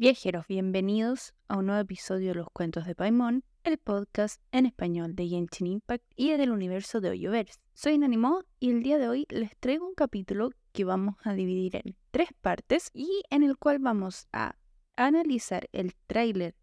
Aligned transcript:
Viajeros, 0.00 0.46
bienvenidos 0.46 1.34
a 1.48 1.58
un 1.58 1.66
nuevo 1.66 1.82
episodio 1.82 2.28
de 2.28 2.36
Los 2.36 2.48
Cuentos 2.54 2.86
de 2.86 2.94
Paimon, 2.94 3.44
el 3.64 3.76
podcast 3.76 4.40
en 4.50 4.64
español 4.64 5.14
de 5.14 5.28
Genshin 5.28 5.66
Impact 5.66 6.02
y 6.16 6.34
del 6.38 6.52
universo 6.52 7.02
de 7.02 7.10
Hoyoverse. 7.10 7.60
Soy 7.74 7.98
Nanimo 7.98 8.42
y 8.58 8.70
el 8.70 8.82
día 8.82 8.96
de 8.96 9.10
hoy 9.10 9.26
les 9.28 9.54
traigo 9.58 9.86
un 9.86 9.94
capítulo 9.94 10.52
que 10.72 10.84
vamos 10.86 11.16
a 11.22 11.34
dividir 11.34 11.76
en 11.76 11.96
tres 12.12 12.30
partes 12.40 12.90
y 12.94 13.24
en 13.28 13.42
el 13.42 13.58
cual 13.58 13.78
vamos 13.78 14.26
a 14.32 14.56
analizar 14.96 15.68
el 15.72 15.94
tráiler 16.06 16.54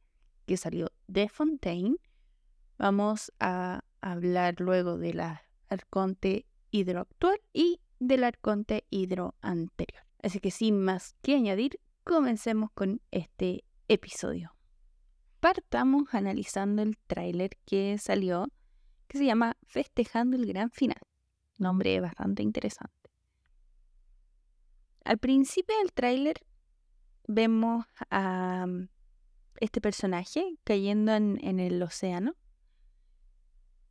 que 0.48 0.58
salió 0.58 0.92
de 1.06 1.30
Fontaine. 1.30 1.98
Vamos 2.80 3.32
a 3.40 3.84
hablar 4.02 4.56
luego 4.58 4.98
de 4.98 5.14
la 5.14 5.44
Arconte 5.70 6.48
Hidro 6.72 7.02
actual 7.02 7.40
y 7.54 7.82
del 8.00 8.24
Arconte 8.24 8.88
Hidro 8.90 9.36
anterior. 9.42 10.02
Así 10.24 10.40
que 10.40 10.50
sin 10.50 10.82
más 10.82 11.14
que 11.22 11.36
añadir, 11.36 11.80
comencemos 12.08 12.71
con 12.71 13.02
este 13.12 13.66
episodio. 13.88 14.55
Partamos 15.40 16.14
analizando 16.14 16.81
el 16.81 16.98
tráiler 17.05 17.52
que 17.66 17.98
salió, 17.98 18.48
que 19.08 19.18
se 19.18 19.26
llama 19.26 19.58
Festejando 19.66 20.38
el 20.38 20.45
Gran 20.45 20.72
Final. 20.72 21.02
Nombre 21.58 22.00
bastante 22.00 22.44
interesante. 22.44 23.12
Al 25.04 25.17
principio 25.17 25.78
del 25.80 25.91
tráiler 25.94 26.38
vemos 27.28 27.86
a 28.09 28.66
mm, 28.66 28.88
este 29.59 29.81
personaje 29.81 30.58
cayendo 30.64 31.14
en, 31.14 31.59
el 31.59 31.81
océano, 31.84 32.36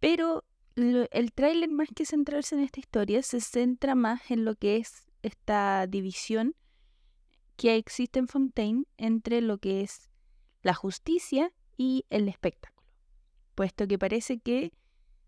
pero 0.00 0.44
el 0.74 1.32
tráiler 1.32 1.70
más 1.70 1.88
que 1.94 2.06
centrarse 2.06 2.54
en 2.54 2.62
esta 2.62 2.80
historia 2.80 3.22
se 3.22 3.40
centra 3.40 3.94
más 3.94 4.30
en 4.30 4.44
lo 4.44 4.54
que 4.54 4.76
es 4.76 5.06
esta 5.22 5.86
división 5.86 6.54
que 7.56 7.76
existe 7.76 8.18
en 8.18 8.28
Fontaine 8.28 8.84
entre 8.96 9.40
lo 9.40 9.58
que 9.58 9.82
es 9.82 10.10
la 10.62 10.74
justicia 10.74 11.52
y 11.76 12.04
el 12.10 12.28
espectáculo, 12.28 12.86
puesto 13.54 13.86
que 13.86 13.98
parece 13.98 14.38
que 14.38 14.72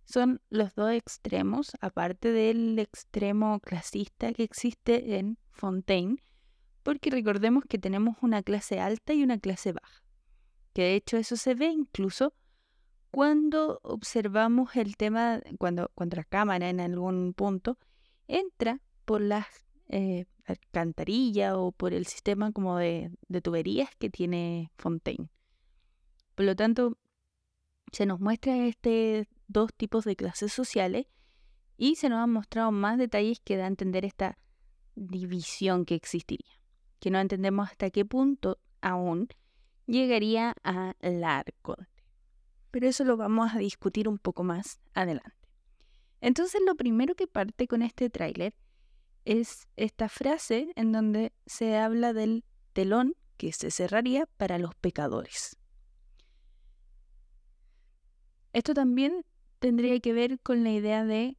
son 0.04 0.40
los 0.48 0.74
dos 0.74 0.92
extremos, 0.92 1.72
aparte 1.80 2.32
del 2.32 2.78
extremo 2.78 3.60
clasista 3.60 4.32
que 4.32 4.42
existe 4.42 5.18
en 5.18 5.38
Fontaine, 5.50 6.22
porque 6.82 7.10
recordemos 7.10 7.64
que 7.68 7.78
tenemos 7.78 8.16
una 8.22 8.42
clase 8.42 8.80
alta 8.80 9.12
y 9.12 9.22
una 9.22 9.38
clase 9.38 9.72
baja, 9.72 10.02
que 10.72 10.82
de 10.82 10.94
hecho 10.94 11.18
eso 11.18 11.36
se 11.36 11.54
ve 11.54 11.66
incluso 11.66 12.34
cuando 13.10 13.80
observamos 13.82 14.76
el 14.76 14.96
tema, 14.96 15.40
cuando, 15.58 15.90
cuando 15.94 16.16
la 16.16 16.24
cámara 16.24 16.68
en 16.68 16.80
algún 16.80 17.34
punto 17.34 17.78
entra 18.26 18.80
por 19.04 19.20
las 19.20 19.46
eh, 19.88 20.26
alcantarilla 20.48 21.58
o 21.58 21.72
por 21.72 21.92
el 21.92 22.06
sistema 22.06 22.52
como 22.52 22.76
de, 22.78 23.10
tuberías 23.42 23.90
que 23.96 24.10
tiene 24.10 24.70
Fontaine. 24.76 25.28
Por 26.34 26.46
lo 26.46 26.56
tanto, 26.56 26.96
se 27.92 28.06
nos 28.06 28.20
muestra 28.20 28.66
este 28.66 29.28
dos 29.46 29.72
tipos 29.74 30.04
de 30.04 30.16
clases 30.16 30.52
sociales 30.52 31.06
y 31.76 31.96
se 31.96 32.08
nos 32.08 32.18
han 32.18 32.32
mostrado 32.32 32.72
más 32.72 32.98
detalles 32.98 33.40
que 33.40 33.56
da 33.56 33.64
a 33.64 33.68
entender 33.68 34.04
esta 34.04 34.38
división 34.94 35.84
que 35.84 35.94
existiría, 35.94 36.60
que 36.98 37.10
no 37.10 37.20
entendemos 37.20 37.68
hasta 37.70 37.90
qué 37.90 38.04
punto 38.04 38.58
aún 38.80 39.28
llegaría 39.86 40.54
a 40.64 40.94
la. 41.00 41.44
Pero 42.70 42.86
eso 42.86 43.04
lo 43.04 43.16
vamos 43.16 43.54
a 43.54 43.58
discutir 43.58 44.08
un 44.08 44.18
poco 44.18 44.44
más 44.44 44.80
adelante. 44.94 45.32
Entonces 46.20 46.60
lo 46.66 46.74
primero 46.74 47.14
que 47.14 47.26
parte 47.26 47.68
con 47.68 47.82
este 47.82 48.10
tráiler 48.10 48.54
es 49.28 49.68
esta 49.76 50.08
frase 50.08 50.72
en 50.74 50.90
donde 50.90 51.34
se 51.44 51.76
habla 51.76 52.14
del 52.14 52.44
telón 52.72 53.14
que 53.36 53.52
se 53.52 53.70
cerraría 53.70 54.24
para 54.38 54.56
los 54.56 54.74
pecadores. 54.74 55.58
Esto 58.54 58.72
también 58.72 59.26
tendría 59.58 60.00
que 60.00 60.14
ver 60.14 60.40
con 60.40 60.64
la 60.64 60.70
idea 60.70 61.04
de 61.04 61.36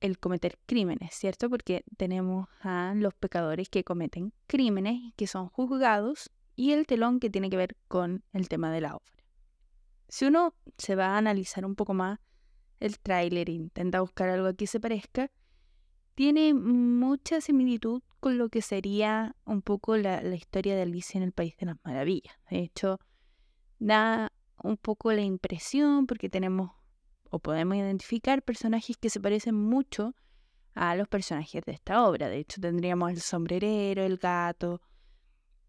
el 0.00 0.18
cometer 0.18 0.58
crímenes, 0.64 1.12
¿cierto? 1.12 1.50
Porque 1.50 1.84
tenemos 1.98 2.48
a 2.62 2.94
los 2.96 3.12
pecadores 3.12 3.68
que 3.68 3.84
cometen 3.84 4.32
crímenes 4.46 5.12
que 5.16 5.26
son 5.26 5.50
juzgados 5.50 6.30
y 6.56 6.72
el 6.72 6.86
telón 6.86 7.20
que 7.20 7.28
tiene 7.28 7.50
que 7.50 7.58
ver 7.58 7.76
con 7.88 8.24
el 8.32 8.48
tema 8.48 8.72
de 8.72 8.80
la 8.80 8.96
obra. 8.96 9.12
Si 10.08 10.24
uno 10.24 10.54
se 10.78 10.94
va 10.94 11.08
a 11.08 11.18
analizar 11.18 11.66
un 11.66 11.74
poco 11.74 11.92
más 11.92 12.18
el 12.80 12.98
tráiler 12.98 13.50
e 13.50 13.52
intenta 13.52 14.00
buscar 14.00 14.30
algo 14.30 14.54
que 14.54 14.66
se 14.66 14.80
parezca, 14.80 15.30
tiene 16.18 16.52
mucha 16.52 17.40
similitud 17.40 18.02
con 18.18 18.38
lo 18.38 18.48
que 18.48 18.60
sería 18.60 19.36
un 19.44 19.62
poco 19.62 19.96
la, 19.96 20.20
historia 20.34 20.74
de 20.74 20.82
Alicia 20.82 21.16
en 21.16 21.22
el 21.22 21.30
País 21.30 21.56
de 21.58 21.66
las 21.66 21.76
Maravillas. 21.84 22.34
De 22.50 22.58
hecho, 22.58 22.98
da 23.78 24.32
un 24.60 24.78
poco 24.78 25.12
la 25.12 25.20
impresión, 25.20 26.08
porque 26.08 26.28
tenemos 26.28 26.72
o 27.30 27.38
podemos 27.38 27.76
identificar 27.76 28.42
personajes 28.42 28.96
que 28.96 29.10
se 29.10 29.20
parecen 29.20 29.54
mucho 29.54 30.16
a 30.74 30.96
los 30.96 31.06
personajes 31.06 31.62
de 31.64 31.70
esta 31.70 32.04
obra. 32.04 32.28
De 32.28 32.38
hecho, 32.38 32.60
tendríamos 32.60 33.12
el 33.12 33.20
sombrerero, 33.20 34.02
el 34.02 34.16
gato, 34.16 34.80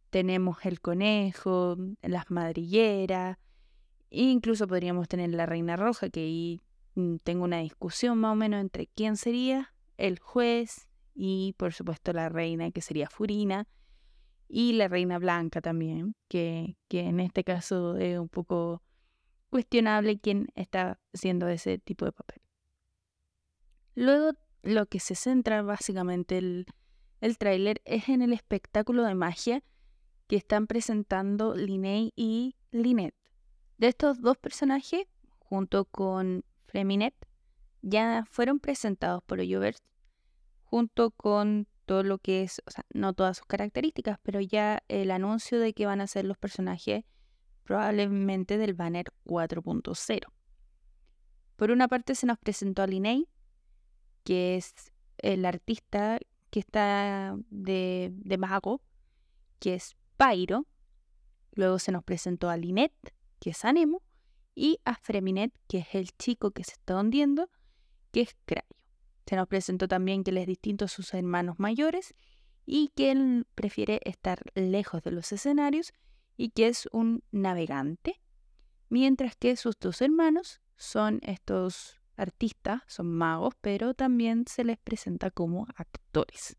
tenemos 0.10 0.66
el 0.66 0.81
conejo, 0.81 1.78
las 2.02 2.31
madrilleras, 2.31 3.38
e 4.10 4.24
incluso 4.24 4.66
podríamos 4.66 5.08
tener 5.08 5.30
la 5.30 5.46
reina 5.46 5.76
roja, 5.76 6.10
que 6.10 6.22
ahí 6.22 6.62
mm, 6.96 7.18
tengo 7.18 7.44
una 7.44 7.60
discusión 7.60 8.18
más 8.18 8.31
o 8.31 8.36
menos 8.36 8.62
entre 8.62 8.88
quién 8.88 9.16
sería 9.16 9.76
el 10.00 10.20
juez 10.20 10.88
y 11.14 11.54
por 11.58 11.74
supuesto 11.74 12.14
la 12.14 12.30
reina 12.30 12.72
que 12.72 12.82
sería 12.82 13.10
Furina 13.10 13.68
y 14.48 14.74
la 14.74 14.88
reina 14.88 15.20
blanca 15.20 15.62
también, 15.62 16.16
que, 16.28 16.78
que 16.88 17.02
en 17.02 17.20
este 17.20 17.44
caso 17.44 17.98
es 17.98 18.18
un 18.18 18.30
poco 18.30 18.82
cuestionable 19.50 20.20
quién 20.20 20.48
está 20.56 21.00
haciendo 21.14 21.48
ese 21.48 21.78
tipo 21.78 22.06
de 22.06 22.14
papel. 22.14 22.42
Luego 23.96 24.32
lo 24.64 24.86
que 24.88 25.00
se 25.00 25.16
centra 25.16 25.62
básicamente 25.62 26.38
el, 26.38 26.66
el 27.22 27.38
tráiler 27.38 27.81
es 27.86 28.10
en 28.10 28.22
el 28.22 28.34
espectáculo 28.34 29.04
de 29.04 29.16
magia 29.16 29.64
que 30.28 30.38
están 30.38 30.68
presentando 30.68 31.56
Linnea 31.56 32.10
y 32.16 32.56
Lynette. 32.72 33.16
De 33.78 33.88
estos 33.88 34.22
dos 34.22 34.38
personajes, 34.38 35.06
junto 35.40 35.86
con 35.86 36.46
Freminet, 36.68 37.16
ya 37.82 38.26
fueron 38.30 38.60
presentados 38.60 39.24
por 39.24 39.40
Oyovers 39.40 39.84
junto 40.64 41.12
con 41.12 41.68
todo 41.86 42.04
lo 42.04 42.20
que 42.20 42.44
es, 42.44 42.62
o 42.68 42.72
sea, 42.72 42.86
no 42.94 43.14
todas 43.14 43.38
sus 43.38 43.48
características, 43.48 44.20
pero 44.22 44.40
ya 44.40 44.84
el 44.88 45.10
anuncio 45.10 45.60
de 45.60 45.74
que 45.74 45.88
van 45.88 46.02
a 46.02 46.08
ser 46.08 46.26
los 46.26 46.38
personajes 46.38 47.04
probablemente 47.64 48.58
del 48.58 48.76
banner 48.76 49.08
4.0. 49.26 50.28
Por 51.56 51.72
una 51.72 51.88
parte 51.88 52.16
se 52.16 52.28
nos 52.28 52.38
presentó 52.38 52.84
a 52.84 52.88
Linnea, 52.88 53.24
que 54.24 54.56
es 54.56 54.74
el 55.18 55.46
artista 55.46 56.20
que 56.50 56.60
está 56.60 57.36
de, 57.50 58.12
de 58.14 58.38
mago, 58.38 58.82
que 59.60 59.76
es 59.76 59.96
Pyro. 60.18 60.68
Luego 61.54 61.80
se 61.80 61.92
nos 61.92 62.04
presentó 62.04 62.50
a 62.50 62.58
Lynette, 62.58 63.14
que 63.40 63.52
es 63.52 63.66
Anemo, 63.66 64.02
y 64.56 64.80
a 64.86 64.96
Freminet, 64.96 65.54
que 65.68 65.80
es 65.80 65.96
el 65.96 66.16
chico 66.18 66.52
que 66.52 66.64
se 66.64 66.74
está 66.74 67.00
hundiendo, 67.00 67.50
que 68.12 68.22
es 68.22 68.36
Crayo. 68.46 68.68
Se 69.25 69.36
nos 69.36 69.47
presentó 69.47 69.88
también 69.88 70.24
que 70.24 70.31
él 70.31 70.38
es 70.38 70.47
distinto 70.47 70.86
a 70.86 70.88
sus 70.88 71.14
hermanos 71.14 71.59
mayores 71.59 72.16
y 72.66 72.90
que 72.96 73.12
él 73.12 73.46
prefiere 73.56 74.00
estar 74.03 74.40
lejos 74.56 75.03
de 75.03 75.12
los 75.12 75.31
escenarios 75.31 75.94
y 76.36 76.50
que 76.50 76.68
es 76.68 76.88
un 76.92 77.24
navegante, 77.31 78.22
mientras 78.90 79.36
que 79.36 79.56
sus 79.56 79.78
dos 79.80 80.02
hermanos 80.02 80.62
son 80.78 81.19
estos 81.24 82.00
artistas, 82.16 82.81
son 82.88 83.12
magos, 83.14 83.53
pero 83.62 83.94
también 83.94 84.46
se 84.48 84.64
les 84.64 84.78
presenta 84.78 85.31
como 85.31 85.68
actores, 85.75 86.58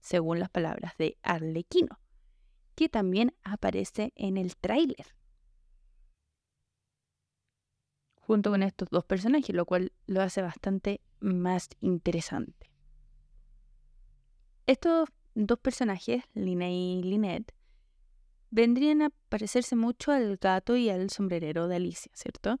según 0.00 0.38
las 0.38 0.50
palabras 0.50 0.94
de 0.98 1.18
Arlequino, 1.22 2.00
que 2.74 2.88
también 2.88 3.34
aparece 3.42 4.12
en 4.16 4.36
el 4.36 4.56
tráiler. 4.56 5.14
Junto 8.32 8.50
con 8.50 8.62
estos 8.62 8.88
dos 8.88 9.04
personajes, 9.04 9.54
lo 9.54 9.66
cual 9.66 9.92
lo 10.06 10.22
hace 10.22 10.40
bastante 10.40 11.02
más 11.20 11.68
interesante. 11.82 12.70
Estos 14.66 15.10
dos 15.34 15.58
personajes, 15.58 16.24
Lina 16.32 16.70
y 16.70 17.02
Lynette, 17.02 17.52
vendrían 18.48 19.02
a 19.02 19.10
parecerse 19.28 19.76
mucho 19.76 20.12
al 20.12 20.38
gato 20.38 20.76
y 20.76 20.88
al 20.88 21.10
sombrerero 21.10 21.68
de 21.68 21.76
Alicia, 21.76 22.10
¿cierto? 22.14 22.58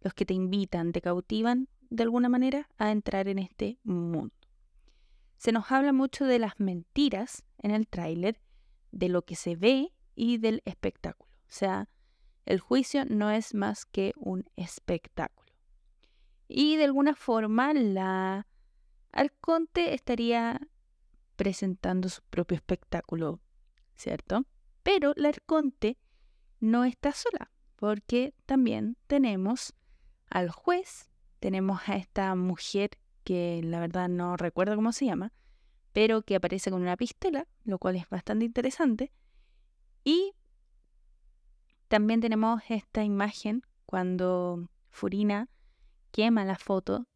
Los 0.00 0.14
que 0.14 0.24
te 0.24 0.32
invitan, 0.32 0.90
te 0.90 1.02
cautivan 1.02 1.68
de 1.90 2.04
alguna 2.04 2.30
manera 2.30 2.70
a 2.78 2.90
entrar 2.90 3.28
en 3.28 3.40
este 3.40 3.78
mundo. 3.82 4.34
Se 5.36 5.52
nos 5.52 5.70
habla 5.70 5.92
mucho 5.92 6.24
de 6.24 6.38
las 6.38 6.58
mentiras 6.58 7.44
en 7.58 7.72
el 7.72 7.88
tráiler, 7.88 8.40
de 8.90 9.10
lo 9.10 9.20
que 9.20 9.36
se 9.36 9.54
ve 9.54 9.92
y 10.14 10.38
del 10.38 10.62
espectáculo. 10.64 11.30
O 11.42 11.52
sea, 11.52 11.90
el 12.50 12.60
juicio 12.60 13.04
no 13.04 13.30
es 13.30 13.54
más 13.54 13.86
que 13.86 14.12
un 14.16 14.44
espectáculo. 14.56 15.52
Y 16.48 16.76
de 16.76 16.84
alguna 16.84 17.14
forma 17.14 17.72
la 17.72 18.46
Arconte 19.12 19.94
estaría 19.94 20.60
presentando 21.36 22.08
su 22.08 22.22
propio 22.22 22.56
espectáculo, 22.56 23.40
¿cierto? 23.94 24.44
Pero 24.82 25.12
la 25.16 25.28
arconte 25.30 25.96
no 26.58 26.84
está 26.84 27.12
sola, 27.12 27.50
porque 27.76 28.34
también 28.46 28.96
tenemos 29.06 29.72
al 30.28 30.50
juez, 30.50 31.10
tenemos 31.38 31.88
a 31.88 31.96
esta 31.96 32.34
mujer 32.34 32.90
que 33.24 33.60
la 33.64 33.80
verdad 33.80 34.08
no 34.08 34.36
recuerdo 34.36 34.76
cómo 34.76 34.92
se 34.92 35.06
llama, 35.06 35.32
pero 35.92 36.22
que 36.22 36.36
aparece 36.36 36.70
con 36.70 36.82
una 36.82 36.96
pistola, 36.96 37.46
lo 37.64 37.78
cual 37.78 37.96
es 37.96 38.08
bastante 38.08 38.44
interesante. 38.44 39.12
Y 40.04 40.34
también 41.90 42.20
tenemos 42.20 42.62
esta 42.68 43.02
imagen 43.02 43.62
cuando 43.84 44.68
Furina 44.90 45.48
quema 46.12 46.44
la 46.44 46.54
foto 46.54 47.08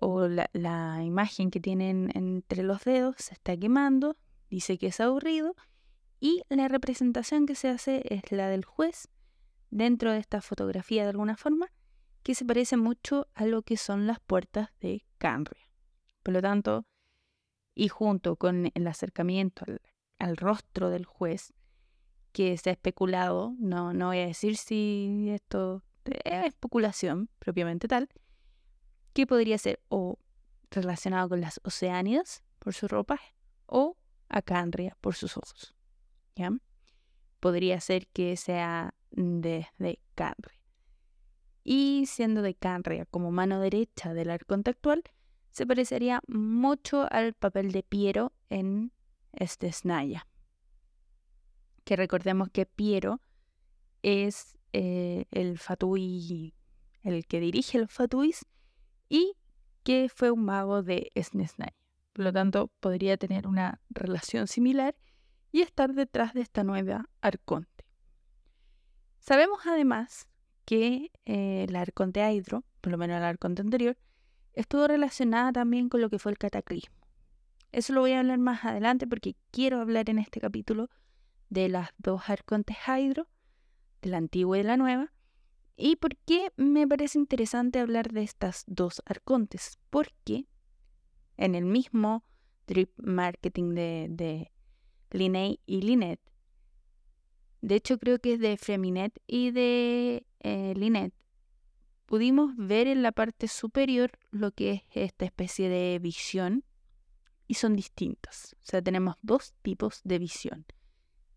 o 0.00 0.28
la, 0.28 1.02
imagen 1.02 1.50
que 1.50 1.58
tienen 1.58 2.12
entre 2.14 2.62
los 2.62 2.84
dedos 2.84 3.16
se 3.18 3.34
está 3.34 3.56
quemando, 3.56 4.16
dice 4.48 4.78
que 4.78 4.86
es 4.86 5.00
aburrido 5.00 5.56
y 6.20 6.42
la 6.48 6.68
representación 6.68 7.46
que 7.46 7.56
se 7.56 7.68
hace 7.68 8.04
es 8.04 8.30
la 8.30 8.48
del 8.48 8.64
juez 8.64 9.08
dentro 9.70 10.12
de 10.12 10.18
esta 10.18 10.40
fotografía 10.40 11.02
de 11.02 11.10
alguna 11.10 11.36
forma 11.36 11.72
que 12.22 12.36
se 12.36 12.44
parece 12.44 12.76
mucho 12.76 13.26
a 13.34 13.44
lo 13.44 13.62
que 13.62 13.76
son 13.76 14.06
las 14.06 14.20
puertas 14.20 14.70
de 14.78 15.04
Canria. 15.18 15.68
Por 16.22 16.32
lo 16.32 16.42
tanto, 16.42 16.86
y 17.74 17.88
junto 17.88 18.36
con 18.36 18.70
el 18.72 18.86
acercamiento 18.86 19.64
al, 20.20 20.36
rostro 20.36 20.90
del 20.90 21.06
juez, 21.06 21.52
que 22.36 22.58
se 22.58 22.68
ha 22.68 22.74
especulado, 22.74 23.54
no, 23.58 23.94
no 23.94 24.08
voy 24.08 24.18
a 24.18 24.26
decir 24.26 24.58
si 24.58 25.28
esto 25.30 25.82
es 26.04 26.44
especulación 26.44 27.30
propiamente 27.38 27.88
tal, 27.88 28.10
que 29.14 29.26
podría 29.26 29.56
ser 29.56 29.80
o 29.88 30.18
relacionado 30.70 31.30
con 31.30 31.40
las 31.40 31.62
oceánidas 31.64 32.44
por 32.58 32.74
su 32.74 32.88
ropa 32.88 33.18
o 33.64 33.96
a 34.28 34.42
Canria 34.42 34.98
por 35.00 35.14
sus 35.14 35.38
ojos. 35.38 35.74
¿ya? 36.34 36.50
Podría 37.40 37.80
ser 37.80 38.06
que 38.08 38.36
sea 38.36 38.92
de, 39.12 39.68
de 39.78 39.98
Canria. 40.14 40.60
Y 41.64 42.04
siendo 42.04 42.42
de 42.42 42.54
Canria 42.54 43.06
como 43.06 43.30
mano 43.30 43.60
derecha 43.60 44.12
del 44.12 44.28
arconte 44.28 44.72
actual, 44.72 45.04
se 45.52 45.66
parecería 45.66 46.20
mucho 46.28 47.10
al 47.10 47.32
papel 47.32 47.72
de 47.72 47.82
Piero 47.82 48.34
en 48.50 48.92
este 49.32 49.72
Snaya. 49.72 50.26
Que 51.86 51.94
recordemos 51.94 52.50
que 52.50 52.66
Piero 52.66 53.20
es 54.02 54.58
eh, 54.72 55.26
el 55.30 55.56
Fatui, 55.56 56.52
el 57.04 57.26
que 57.26 57.38
dirige 57.38 57.78
los 57.78 57.92
Fatuis, 57.92 58.44
y 59.08 59.36
que 59.84 60.08
fue 60.12 60.32
un 60.32 60.44
mago 60.44 60.82
de 60.82 61.12
Snesnaya. 61.16 61.76
Por 62.12 62.24
lo 62.24 62.32
tanto, 62.32 62.72
podría 62.80 63.16
tener 63.16 63.46
una 63.46 63.80
relación 63.88 64.48
similar 64.48 64.96
y 65.52 65.60
estar 65.60 65.94
detrás 65.94 66.34
de 66.34 66.40
esta 66.40 66.64
nueva 66.64 67.08
arconte. 67.20 67.84
Sabemos 69.20 69.60
además 69.64 70.26
que 70.64 71.12
eh, 71.24 71.66
la 71.68 71.82
arconte 71.82 72.20
Hydro, 72.20 72.64
por 72.80 72.90
lo 72.90 72.98
menos 72.98 73.20
la 73.20 73.28
arconte 73.28 73.62
anterior, 73.62 73.96
estuvo 74.54 74.88
relacionada 74.88 75.52
también 75.52 75.88
con 75.88 76.00
lo 76.00 76.10
que 76.10 76.18
fue 76.18 76.32
el 76.32 76.38
cataclismo. 76.38 76.96
Eso 77.70 77.92
lo 77.92 78.00
voy 78.00 78.12
a 78.12 78.18
hablar 78.18 78.38
más 78.38 78.64
adelante 78.64 79.06
porque 79.06 79.36
quiero 79.52 79.80
hablar 79.80 80.10
en 80.10 80.18
este 80.18 80.40
capítulo 80.40 80.90
de 81.48 81.68
las 81.68 81.90
dos 81.98 82.28
arcontes 82.28 82.76
Hydro, 82.86 83.28
de 84.02 84.10
la 84.10 84.18
antigua 84.18 84.58
y 84.58 84.62
de 84.62 84.68
la 84.68 84.76
nueva, 84.76 85.12
y 85.76 85.96
por 85.96 86.16
qué 86.16 86.52
me 86.56 86.88
parece 86.88 87.18
interesante 87.18 87.80
hablar 87.80 88.12
de 88.12 88.22
estas 88.22 88.64
dos 88.66 89.02
arcontes. 89.04 89.78
Porque 89.90 90.46
en 91.36 91.54
el 91.54 91.66
mismo 91.66 92.24
drip 92.66 92.90
marketing 92.96 93.74
de, 93.74 94.06
de 94.10 94.50
y 95.66 95.80
Linet, 95.80 96.20
de 97.60 97.74
hecho 97.74 97.98
creo 97.98 98.18
que 98.18 98.34
es 98.34 98.40
de 98.40 98.56
Freminet 98.56 99.18
y 99.26 99.50
de 99.50 100.26
eh, 100.40 100.74
Linet, 100.76 101.14
pudimos 102.06 102.54
ver 102.56 102.86
en 102.86 103.02
la 103.02 103.12
parte 103.12 103.48
superior 103.48 104.12
lo 104.30 104.52
que 104.52 104.72
es 104.72 104.82
esta 104.92 105.24
especie 105.24 105.68
de 105.68 105.98
visión 105.98 106.64
y 107.46 107.54
son 107.54 107.76
distintos. 107.76 108.56
O 108.62 108.64
sea, 108.64 108.82
tenemos 108.82 109.16
dos 109.22 109.54
tipos 109.62 110.00
de 110.04 110.18
visión 110.18 110.66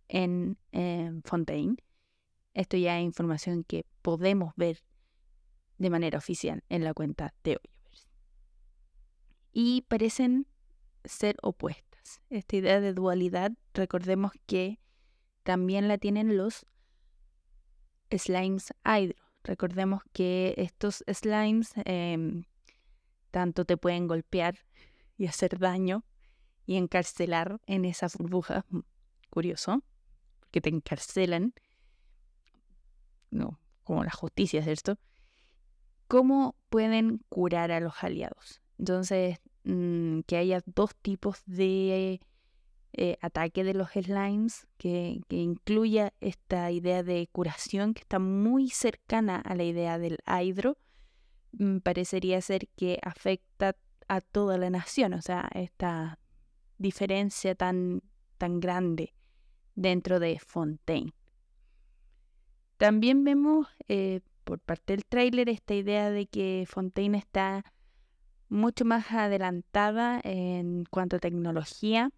en 0.09 0.57
Fontaine. 1.23 1.77
Esto 2.53 2.77
ya 2.77 2.99
es 2.99 3.05
información 3.05 3.63
que 3.63 3.85
podemos 4.01 4.53
ver 4.55 4.83
de 5.77 5.89
manera 5.89 6.17
oficial 6.17 6.63
en 6.69 6.83
la 6.83 6.93
cuenta 6.93 7.33
de 7.43 7.51
Hoyoverse. 7.51 8.07
Y 9.51 9.81
parecen 9.87 10.47
ser 11.05 11.37
opuestas. 11.41 12.21
Esta 12.29 12.57
idea 12.57 12.81
de 12.81 12.93
dualidad, 12.93 13.53
recordemos 13.73 14.33
que 14.45 14.79
también 15.43 15.87
la 15.87 15.97
tienen 15.97 16.37
los 16.37 16.65
slimes 18.11 18.73
hydro. 18.85 19.23
Recordemos 19.43 20.03
que 20.11 20.53
estos 20.57 21.03
slimes 21.11 21.71
em, 21.85 22.43
tanto 23.31 23.65
te 23.65 23.77
pueden 23.77 24.07
golpear 24.07 24.59
y 25.17 25.27
hacer 25.27 25.59
daño 25.59 26.03
y 26.65 26.75
encarcelar 26.75 27.61
en 27.67 27.85
esa 27.85 28.07
burbuja. 28.17 28.65
Mm, 28.69 28.79
curioso, 29.29 29.83
porque 30.49 30.61
te 30.61 30.69
encarcelan. 30.69 31.53
No, 33.29 33.59
como 33.83 34.03
la 34.03 34.11
justicia 34.11 34.61
es 34.61 34.67
esto. 34.67 34.97
¿Cómo 36.07 36.55
pueden 36.69 37.23
curar 37.29 37.71
a 37.71 37.79
los 37.79 38.03
aliados? 38.03 38.61
Entonces, 38.79 39.37
mm, 39.63 40.21
que 40.21 40.37
haya 40.37 40.61
dos 40.65 40.95
tipos 40.95 41.43
de 41.45 42.19
eh, 42.93 43.17
ataque 43.21 43.63
de 43.63 43.75
los 43.75 43.91
slimes 43.91 44.67
que, 44.77 45.21
que, 45.27 45.35
incluya 45.35 46.13
esta 46.19 46.71
idea 46.71 47.03
de 47.03 47.29
curación 47.31 47.93
que 47.93 48.01
está 48.01 48.17
muy 48.17 48.69
cercana 48.69 49.35
a 49.37 49.53
la 49.53 49.63
idea 49.63 49.99
del 49.99 50.17
hydro, 50.25 50.79
mm, 51.51 51.79
parecería 51.79 52.41
ser 52.41 52.67
que 52.69 52.99
afecta 53.03 53.75
a 54.07 54.21
toda 54.21 54.57
la 54.57 54.71
nación, 54.71 55.13
o 55.13 55.21
sea, 55.21 55.47
esta 55.53 56.17
diferencia 56.79 57.53
tan, 57.53 58.01
tan 58.39 58.59
grande 58.59 59.13
dentro 59.75 60.19
de 60.19 60.39
Fontaine. 60.39 61.13
También 62.77 63.23
vemos 63.23 63.67
eh, 63.87 64.21
por 64.43 64.59
parte 64.59 64.93
del 64.93 65.05
tráiler 65.05 65.49
esta 65.49 65.73
idea 65.73 66.09
de 66.09 66.27
que 66.27 66.65
Fontaine 66.67 67.17
está 67.17 67.65
mucho 68.47 68.85
más 68.85 69.11
adelantada 69.11 70.19
en 70.23 70.85
cuanto 70.89 71.17
a 71.17 71.19
tecnología 71.19 72.11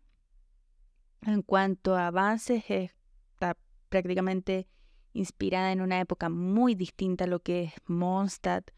en 1.26 1.42
cuanto 1.42 1.96
a 1.96 2.08
avances, 2.08 2.64
está 2.70 3.58
prácticamente 3.90 4.68
inspirada 5.14 5.72
en 5.72 5.82
una 5.82 6.00
época 6.00 6.30
muy 6.30 6.76
distinta 6.76 7.26
a 7.26 7.28
lo 7.28 7.40
que 7.42 7.64
es 7.64 7.74
Mondstadt 7.86 8.72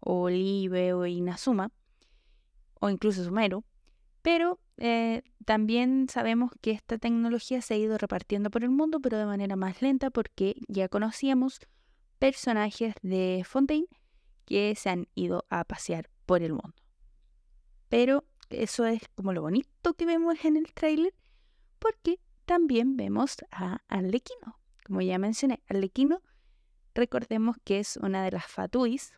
Olive 0.00 0.94
o 0.94 1.04
Inazuma, 1.06 1.70
o 2.80 2.88
incluso 2.88 3.22
Sumero, 3.22 3.64
pero 4.22 4.60
eh, 4.76 5.22
también 5.44 6.08
sabemos 6.08 6.52
que 6.60 6.72
esta 6.72 6.98
tecnología 6.98 7.62
se 7.62 7.74
ha 7.74 7.76
ido 7.76 7.98
repartiendo 7.98 8.50
por 8.50 8.64
el 8.64 8.70
mundo, 8.70 9.00
pero 9.00 9.18
de 9.18 9.26
manera 9.26 9.56
más 9.56 9.82
lenta 9.82 10.10
porque 10.10 10.56
ya 10.68 10.88
conocíamos 10.88 11.60
personajes 12.18 12.94
de 13.02 13.42
Fontaine 13.46 13.86
que 14.44 14.74
se 14.76 14.90
han 14.90 15.08
ido 15.14 15.46
a 15.48 15.64
pasear 15.64 16.10
por 16.26 16.42
el 16.42 16.52
mundo. 16.52 16.74
Pero 17.88 18.24
eso 18.50 18.84
es 18.84 19.02
como 19.14 19.32
lo 19.32 19.42
bonito 19.42 19.94
que 19.94 20.06
vemos 20.06 20.44
en 20.44 20.56
el 20.56 20.72
tráiler 20.74 21.14
porque 21.78 22.20
también 22.44 22.96
vemos 22.96 23.36
a 23.50 23.78
Arlequino. 23.88 24.58
Como 24.84 25.00
ya 25.00 25.18
mencioné, 25.18 25.62
Arlequino, 25.68 26.20
recordemos 26.94 27.56
que 27.64 27.78
es 27.78 27.96
una 27.96 28.24
de 28.24 28.32
las 28.32 28.46
Fatuis, 28.46 29.12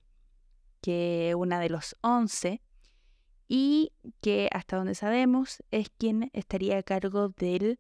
que 0.80 1.34
una 1.36 1.60
de 1.60 1.70
los 1.70 1.96
once, 2.02 2.62
y 3.54 3.92
que 4.22 4.48
hasta 4.50 4.78
donde 4.78 4.94
sabemos 4.94 5.62
es 5.70 5.90
quien 5.98 6.30
estaría 6.32 6.78
a 6.78 6.82
cargo 6.82 7.28
del 7.28 7.78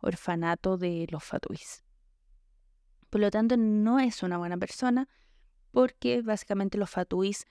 orfanato 0.00 0.78
de 0.78 1.06
los 1.10 1.22
Fatuis. 1.22 1.84
Por 3.10 3.20
lo 3.20 3.30
tanto, 3.30 3.58
no 3.58 4.00
es 4.00 4.22
una 4.22 4.38
buena 4.38 4.56
persona 4.56 5.10
porque 5.72 6.22
básicamente 6.22 6.78
los 6.78 6.88
Fatuis 6.88 7.46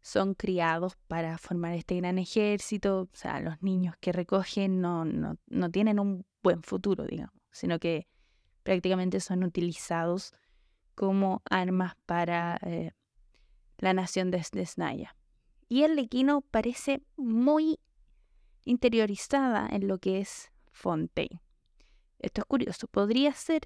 son 0.00 0.34
criados 0.34 0.96
para 1.06 1.38
formar 1.38 1.74
este 1.74 1.94
gran 1.94 2.18
ejército, 2.18 3.02
o 3.02 3.16
sea, 3.16 3.38
los 3.38 3.62
niños 3.62 3.94
que 4.00 4.10
recogen 4.10 4.80
no, 4.80 5.04
no, 5.04 5.36
no 5.46 5.70
tienen 5.70 6.00
un 6.00 6.26
buen 6.42 6.64
futuro, 6.64 7.04
digamos, 7.04 7.40
sino 7.52 7.78
que 7.78 8.08
prácticamente 8.64 9.20
son 9.20 9.44
utilizados 9.44 10.34
como 10.96 11.40
armas 11.48 11.94
para 12.04 12.58
eh, 12.62 12.90
la 13.78 13.94
nación 13.94 14.32
de, 14.32 14.42
Snaya. 14.42 15.14
Y 15.72 15.84
el 15.84 15.96
lequino 15.96 16.42
parece 16.42 17.00
muy 17.16 17.80
interiorizada 18.66 19.66
en 19.72 19.88
lo 19.88 19.96
que 19.96 20.20
es 20.20 20.52
Fontaine. 20.70 21.40
Esto 22.18 22.42
es 22.42 22.44
curioso, 22.44 22.88
podría 22.88 23.32
ser, 23.32 23.62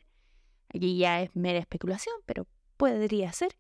aquí 0.73 0.99
ya 0.99 1.21
es 1.21 1.35
mera 1.35 1.59
especulación, 1.59 2.15
pero 2.25 2.47
podría 2.77 3.33
ser 3.33 3.59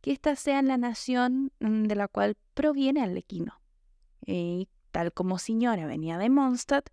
que 0.00 0.10
esta 0.10 0.34
sea 0.34 0.60
la 0.62 0.76
nación 0.76 1.52
mm, 1.60 1.84
de 1.84 1.94
la 1.94 2.08
cual 2.08 2.36
proviene 2.54 3.00
Arlequino. 3.00 3.60
Y 4.26 4.68
tal 4.90 5.12
como 5.12 5.38
señora 5.38 5.86
venía 5.86 6.18
de 6.18 6.30
Mondstadt 6.30 6.88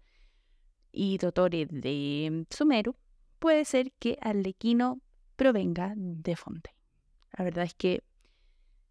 y 0.92 1.18
Dottore 1.18 1.66
de 1.66 2.46
Sumeru, 2.52 2.96
puede 3.40 3.66
ser 3.66 3.92
que 3.94 4.20
Arlequino 4.22 5.02
provenga 5.36 5.94
de 5.96 6.36
Fontaine. 6.36 6.78
La 7.36 7.44
verdad 7.44 7.64
es 7.64 7.74
que 7.74 8.04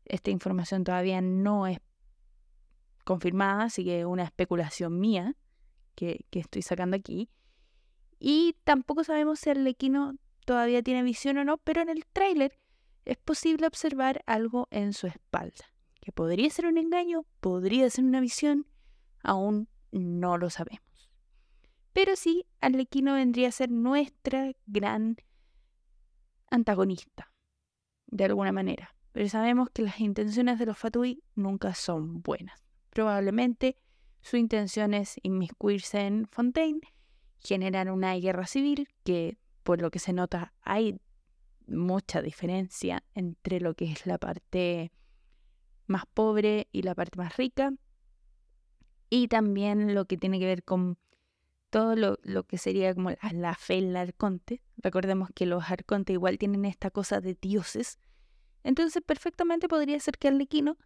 esta 0.06 0.32
información 0.32 0.82
todavía 0.82 1.20
no 1.20 1.68
es 1.68 1.78
confirmada, 3.10 3.64
así 3.64 3.82
que 3.82 3.98
es 3.98 4.06
una 4.06 4.22
especulación 4.22 5.00
mía 5.00 5.34
que, 5.96 6.26
estoy 6.30 6.62
sacando 6.62 6.96
aquí. 6.96 7.28
Y 8.20 8.54
tampoco 8.62 9.02
sabemos 9.02 9.40
si 9.40 9.50
Arlequino 9.50 10.14
todavía 10.46 10.80
tiene 10.80 11.02
visión 11.02 11.36
o 11.38 11.44
no, 11.44 11.58
pero 11.58 11.82
en 11.82 11.88
el 11.88 12.06
tráiler 12.06 12.56
es 13.04 13.16
posible 13.16 13.66
observar 13.66 14.22
algo 14.26 14.68
en 14.70 14.92
su 14.92 15.08
espalda, 15.08 15.74
que 16.00 16.12
podría 16.12 16.48
ser 16.50 16.66
un 16.66 16.78
engaño, 16.78 17.26
podría 17.40 17.90
ser 17.90 18.04
una 18.04 18.20
visión, 18.20 18.68
aún 19.24 19.68
no 19.90 20.38
lo 20.38 20.48
sabemos. 20.48 21.10
Pero 21.92 22.14
sí, 22.14 22.46
Arlequino 22.60 23.14
vendría 23.14 23.48
a 23.48 23.52
ser 23.52 23.72
nuestra 23.72 24.52
gran 24.66 25.16
antagonista, 26.48 27.32
de 28.06 28.26
alguna 28.26 28.52
manera. 28.52 28.94
Pero 29.10 29.28
sabemos 29.28 29.68
que 29.70 29.82
las 29.82 29.98
intenciones 29.98 30.60
de 30.60 30.66
los 30.66 30.78
Fatui 30.78 31.24
nunca 31.34 31.74
son 31.74 32.22
buenas. 32.22 32.69
Probablemente 32.90 33.76
su 34.20 34.36
intención 34.36 34.94
es 34.94 35.18
inmiscuirse 35.22 36.00
en 36.00 36.26
Fontaine, 36.26 36.80
generar 37.38 37.90
una 37.90 38.14
guerra 38.14 38.46
civil, 38.46 38.88
que 39.04 39.38
por 39.62 39.80
lo 39.80 39.90
que 39.90 39.98
se 39.98 40.12
nota 40.12 40.52
hay 40.62 41.00
mucha 41.66 42.20
diferencia 42.20 43.04
entre 43.14 43.60
lo 43.60 43.74
que 43.74 43.92
es 43.92 44.06
la 44.06 44.18
parte 44.18 44.92
más 45.86 46.04
pobre 46.06 46.68
y 46.72 46.82
la 46.82 46.94
parte 46.94 47.18
más 47.18 47.36
rica. 47.36 47.72
Y 49.08 49.28
también 49.28 49.94
lo 49.94 50.04
que 50.04 50.16
tiene 50.16 50.38
que 50.38 50.46
ver 50.46 50.62
con 50.62 50.98
todo 51.70 51.94
lo, 51.96 52.44
que 52.44 52.58
sería 52.58 52.94
como 52.94 53.10
la, 53.32 53.54
fe 53.54 53.78
en 53.78 53.90
el 53.90 53.96
arconte. 53.96 54.62
Recordemos 54.76 55.30
que 55.34 55.46
los 55.46 55.70
arcontes 55.70 56.14
igual 56.14 56.38
tienen 56.38 56.64
esta 56.64 56.90
cosa 56.90 57.20
de 57.20 57.36
dioses. 57.40 57.98
Entonces 58.62 59.02
perfectamente 59.04 59.68
podría 59.68 59.98
ser 60.00 60.18
que 60.18 60.28
Arlequino 60.28 60.76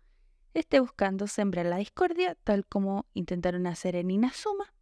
esté 0.54 0.80
buscando 0.80 1.26
sembrar 1.26 1.66
la 1.66 1.76
discordia, 1.76 2.36
tal 2.44 2.66
como 2.66 3.06
intentaron 3.12 3.66
hacer 3.66 3.96
en 3.96 4.10
Inazuma, 4.10 4.72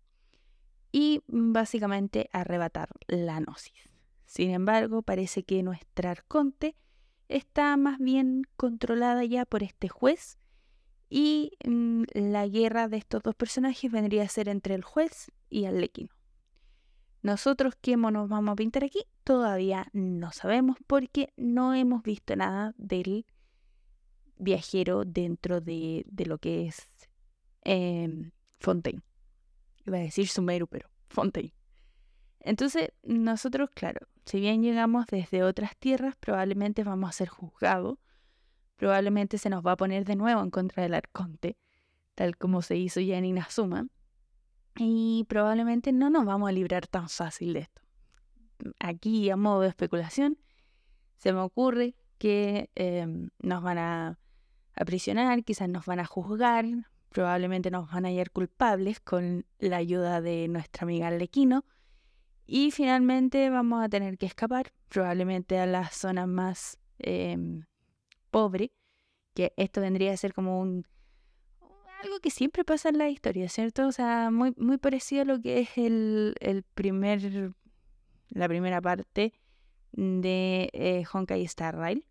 y 0.92 1.22
básicamente 1.26 2.28
arrebatar 2.32 2.90
la 3.06 3.40
gnosis. 3.40 3.88
Sin 4.26 4.50
embargo, 4.50 5.02
parece 5.02 5.42
que 5.42 5.62
nuestra 5.62 6.10
arconte 6.10 6.76
está 7.28 7.76
más 7.76 7.98
bien 7.98 8.42
controlada 8.56 9.24
ya 9.24 9.46
por 9.46 9.62
este 9.62 9.88
juez 9.88 10.38
y 11.08 11.52
mm, 11.66 12.04
la 12.14 12.46
guerra 12.46 12.88
de 12.88 12.98
estos 12.98 13.22
dos 13.22 13.34
personajes 13.34 13.90
vendría 13.90 14.22
a 14.22 14.28
ser 14.28 14.48
entre 14.48 14.74
el 14.74 14.82
juez 14.82 15.32
y 15.50 15.64
Arlequino. 15.64 16.10
Nosotros 17.22 17.74
qué 17.80 17.96
nos 17.96 18.28
vamos 18.28 18.52
a 18.52 18.56
pintar 18.56 18.84
aquí 18.84 19.04
todavía 19.22 19.88
no 19.92 20.32
sabemos 20.32 20.76
porque 20.86 21.32
no 21.36 21.74
hemos 21.74 22.02
visto 22.02 22.34
nada 22.34 22.74
del 22.76 23.26
viajero 24.38 25.04
dentro 25.04 25.60
de, 25.60 26.04
lo 26.26 26.38
que 26.38 26.66
es 26.66 26.88
eh, 27.64 28.30
Fontaine. 28.58 29.02
Iba 29.86 29.98
a 29.98 30.00
decir 30.00 30.28
Sumeru, 30.28 30.66
pero 30.66 30.88
Fontaine. 31.08 31.54
Entonces, 32.40 32.92
nosotros, 33.02 33.70
claro, 33.74 34.06
si 34.24 34.40
bien 34.40 34.62
llegamos 34.62 35.06
desde 35.06 35.42
otras 35.42 35.76
tierras, 35.76 36.16
probablemente 36.16 36.84
vamos 36.84 37.10
a 37.10 37.12
ser 37.12 37.28
juzgados 37.28 37.98
probablemente 38.82 39.38
se 39.38 39.48
nos 39.48 39.64
va 39.64 39.72
a 39.72 39.76
poner 39.76 40.04
de 40.04 40.16
nuevo 40.16 40.42
en 40.42 40.50
contra 40.50 40.82
del 40.82 40.94
arconte, 40.94 41.56
tal 42.16 42.36
como 42.36 42.62
se 42.62 42.76
hizo 42.76 42.98
ya 42.98 43.16
en 43.16 43.24
Inazuma, 43.24 43.86
y 44.76 45.24
probablemente 45.28 45.92
no 45.92 46.10
nos 46.10 46.24
vamos 46.24 46.48
a 46.48 46.52
librar 46.52 46.88
tan 46.88 47.08
fácil 47.08 47.52
de 47.52 47.60
esto. 47.60 47.80
Aquí, 48.80 49.30
a 49.30 49.36
modo 49.36 49.60
de 49.60 49.68
especulación, 49.68 50.36
se 51.16 51.32
me 51.32 51.38
ocurre 51.38 51.94
que 52.18 52.70
em, 52.74 53.30
nos 53.38 53.62
van 53.62 53.78
a 53.78 54.18
aprisionar, 54.74 55.44
quizás 55.44 55.68
nos 55.68 55.86
van 55.86 56.00
a 56.00 56.04
juzgar, 56.04 56.64
probablemente 57.08 57.70
nos 57.70 57.90
van 57.90 58.06
a 58.06 58.08
hallar 58.08 58.30
culpables 58.30 59.00
con 59.00 59.46
la 59.58 59.76
ayuda 59.76 60.20
de 60.20 60.48
nuestra 60.48 60.84
amiga 60.84 61.08
Arlequino, 61.08 61.64
y 62.46 62.70
finalmente 62.70 63.48
vamos 63.50 63.84
a 63.84 63.88
tener 63.88 64.18
que 64.18 64.26
escapar, 64.26 64.72
probablemente 64.88 65.58
a 65.58 65.66
las 65.66 65.94
zonas 65.94 66.28
más 66.28 66.78
em, 66.98 67.64
pobre, 68.30 68.72
que 69.34 69.52
esto 69.56 69.80
vendría 69.80 70.12
a 70.12 70.16
ser 70.16 70.34
como 70.34 70.60
un 70.60 70.86
algo 72.02 72.18
que 72.18 72.30
siempre 72.30 72.64
pasa 72.64 72.88
en 72.88 72.98
la 72.98 73.08
historia, 73.08 73.48
¿cierto? 73.48 73.86
O 73.86 73.92
sea, 73.92 74.30
muy, 74.30 74.52
muy 74.56 74.76
parecido 74.76 75.22
a 75.22 75.24
lo 75.24 75.40
que 75.40 75.60
es 75.60 75.78
el, 75.78 76.34
el 76.40 76.64
primer, 76.64 77.54
la 78.28 78.48
primera 78.48 78.80
parte 78.80 79.32
de 79.92 80.68
eh, 80.72 81.04
Honkai 81.10 81.44
Star 81.44 81.76
Rail, 81.76 82.04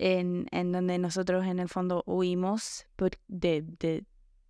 en, 0.00 0.46
en, 0.50 0.72
donde 0.72 0.98
nosotros 0.98 1.44
en 1.44 1.58
el 1.58 1.68
fondo 1.68 2.02
huimos 2.06 2.86
por, 2.96 3.10
de, 3.28 3.62
de, 3.78 4.04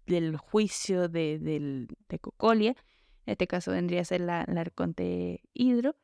del 0.06 0.36
juicio 0.36 1.08
de, 1.08 1.38
de, 1.40 1.88
de 2.08 2.18
Cocolia, 2.20 2.76
en 3.26 3.32
este 3.32 3.48
caso 3.48 3.72
vendría 3.72 4.02
a 4.02 4.04
ser 4.04 4.20
la, 4.20 4.44
la 4.46 4.60
Arconte 4.60 5.42
Hidro, 5.52 5.96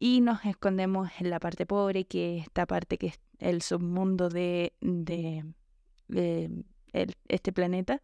y 0.00 0.20
nos 0.20 0.44
escondemos 0.44 1.10
en 1.20 1.30
la 1.30 1.38
parte 1.38 1.64
pobre, 1.64 2.06
que 2.06 2.38
es 2.38 2.42
esta 2.42 2.66
parte 2.66 2.98
que 2.98 3.06
es 3.06 3.20
el 3.38 3.62
submundo 3.62 4.28
de, 4.28 4.72
de, 4.80 5.44
este 7.28 7.52
planeta, 7.52 8.02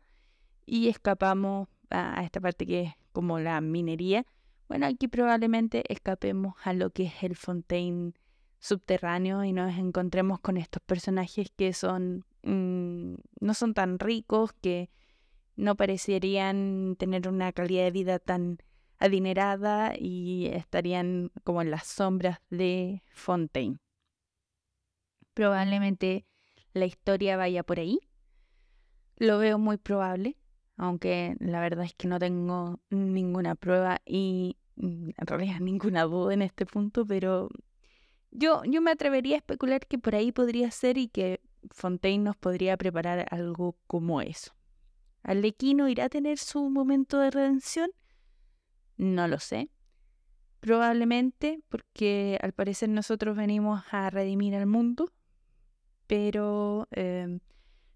y 0.65 0.87
escapamos 0.87 1.67
a, 1.91 2.23
esta 2.23 2.41
parte 2.41 2.67
que 2.67 2.83
es 2.83 2.93
como 3.11 3.41
la 3.41 3.61
minería. 3.61 4.25
Bueno, 4.69 4.87
aquí 4.87 5.09
probablemente 5.09 5.83
escapemos 5.93 6.55
a 6.63 6.73
lo 6.73 6.91
que 6.91 7.07
es 7.07 7.23
el 7.25 7.35
Fontaine 7.35 8.13
subterráneo 8.59 9.45
y 9.45 9.53
nos 9.53 9.77
encontremos 9.79 10.41
con 10.41 10.57
estos 10.57 10.83
personajes 10.83 11.51
que 11.57 11.73
son 11.73 12.25
mm, 12.43 13.15
no 13.41 13.55
son 13.55 13.75
tan 13.75 13.99
ricos, 13.99 14.53
que 14.61 14.91
no 15.57 15.77
parecerían 15.77 16.97
tener 16.99 17.29
una 17.29 17.53
calidad 17.53 17.85
de 17.85 17.91
vida 17.91 18.19
tan 18.19 18.59
adinerada 18.99 19.93
y 19.99 20.47
estarían 20.47 21.31
como 21.45 21.63
en 21.63 21.71
las 21.71 21.87
sombras 21.87 22.41
de 22.51 23.03
Fontaine. 23.13 23.79
Probablemente 25.35 26.27
la 26.73 26.87
historia 26.87 27.37
vaya 27.37 27.63
por 27.63 27.79
ahí. 27.79 28.01
Lo 29.17 29.39
veo 29.39 29.59
muy 29.59 29.77
probable, 29.77 30.37
aunque 30.77 31.37
la 31.41 31.61
verdad 31.61 31.85
es 31.85 31.95
que 31.95 32.09
no 32.09 32.19
tengo 32.19 32.81
ninguna 32.91 33.55
prueba 33.55 34.01
y 34.05 34.57
mm, 34.77 35.11
en 35.17 35.27
realidad 35.27 35.61
ninguna 35.61 36.05
duda 36.05 36.35
en 36.35 36.43
este 36.43 36.67
punto, 36.67 37.05
pero 37.05 37.49
yo, 38.31 38.63
yo 38.65 38.81
me 38.81 38.91
atrevería 38.91 39.37
a 39.37 39.39
especular 39.39 39.87
que 39.87 39.99
por 39.99 40.15
ahí 40.15 40.33
podría 40.33 40.71
ser 40.71 40.99
y 40.99 41.09
que 41.09 41.41
Fontaine 41.71 42.25
nos 42.25 42.37
podría 42.37 42.77
preparar 42.77 43.27
algo 43.31 43.77
como 43.87 44.21
eso. 44.21 44.53
¿Arlequino 45.23 45.89
irá 45.89 46.05
a 46.05 46.09
tener 46.09 46.39
su 46.39 46.71
momento 46.71 47.19
de 47.19 47.31
redención? 47.31 47.91
No 48.97 49.29
lo 49.29 49.39
sé. 49.39 49.71
Probablemente 50.61 51.61
porque 51.69 52.39
al 52.43 52.53
parecer 52.53 52.89
nosotros 52.89 53.37
venimos 53.37 53.83
a 53.91 54.11
redimir 54.11 54.55
al 54.57 54.67
mundo, 54.67 55.13
pero 56.07 56.89
em, 56.91 57.41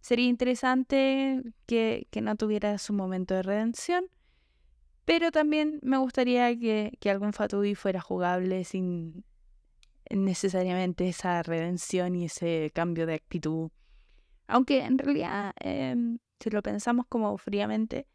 sería 0.01 0.27
interesante 0.27 1.43
que, 1.67 2.07
no 2.23 2.37
tuviera 2.37 2.79
su 2.79 2.93
momento 2.93 3.35
de 3.35 3.43
redención. 3.43 4.05
Pero 5.05 5.33
también 5.33 5.81
me 5.83 5.99
gustaría 5.99 6.57
que, 6.57 6.97
algún 7.11 7.33
Fatui 7.33 7.75
fuera 7.75 8.01
jugable 8.01 8.63
sin 8.65 9.25
necesariamente 10.13 11.09
esa 11.09 11.43
redención 11.43 12.15
y 12.17 12.27
ese 12.27 12.71
cambio 12.75 13.07
de 13.07 13.15
actitud. 13.15 13.71
Aunque 14.47 14.85
en 14.85 14.99
realidad, 14.99 15.53
em, 15.61 16.19
si 16.41 16.51
lo 16.51 16.63
pensamos 16.63 17.07
como 17.09 17.37
fríamente, 17.39 18.07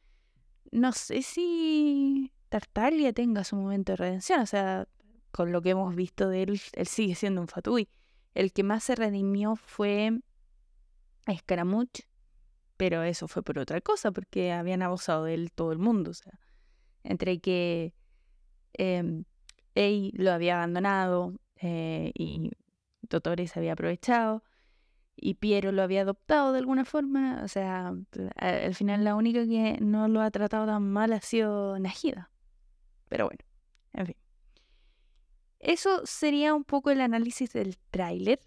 no 0.71 0.91
sé 0.91 1.21
si 1.21 2.31
Tartaglia 2.49 3.13
tenga 3.13 3.43
su 3.43 3.55
momento 3.55 3.93
de 3.93 3.97
redención. 3.97 4.41
O 4.41 4.45
sea, 4.45 4.87
con 5.31 5.51
lo 5.51 5.61
que 5.61 5.71
hemos 5.71 5.95
visto 5.95 6.29
de 6.29 6.43
él, 6.43 6.61
él 6.73 6.87
sigue 6.87 7.15
siendo 7.15 7.41
un 7.41 7.47
Fatui. 7.47 7.89
El 8.33 8.53
que 8.53 8.63
más 8.63 8.83
se 8.83 8.95
redimió 8.95 9.55
fue 9.55 10.19
Escaramuch, 11.25 12.01
pero 12.77 13.03
eso 13.03 13.27
fue 13.27 13.41
por 13.41 13.57
otra 13.57 13.81
cosa, 13.81 14.11
porque 14.11 14.51
habían 14.51 14.81
abusado 14.83 15.23
de 15.23 15.33
él 15.33 15.51
todo 15.51 15.71
el 15.71 15.79
mundo. 15.79 16.11
O 16.11 16.13
sea, 16.13 16.39
entre 17.03 17.39
que 17.39 17.93
eh, 18.73 19.23
lo 20.13 20.31
había 20.31 20.55
abandonado 20.57 21.33
eh, 21.61 22.11
y 22.13 22.51
Totore 23.07 23.47
se 23.47 23.59
había 23.59 23.73
aprovechado 23.73 24.43
y 25.15 25.33
Piero 25.35 25.71
lo 25.71 25.81
había 25.81 26.01
adoptado 26.01 26.51
de 26.53 26.59
alguna 26.59 26.85
forma. 26.85 27.41
O 27.43 27.47
sea, 27.47 27.93
al 28.35 28.75
final 28.75 29.03
la 29.03 29.15
única 29.15 29.45
que 29.45 29.77
no 29.81 30.07
lo 30.07 30.21
ha 30.21 30.31
tratado 30.31 30.67
tan 30.67 30.89
mal 30.91 31.11
ha 31.11 31.21
sido 31.21 31.77
Najida. 31.79 32.29
Pero 33.09 33.25
bueno, 33.25 33.43
en 33.93 34.05
fin. 34.05 34.15
Eso 35.59 36.05
sería 36.05 36.53
un 36.53 36.63
poco 36.63 36.91
el 36.91 37.01
análisis 37.01 37.51
del 37.51 37.77
tráiler. 37.89 38.39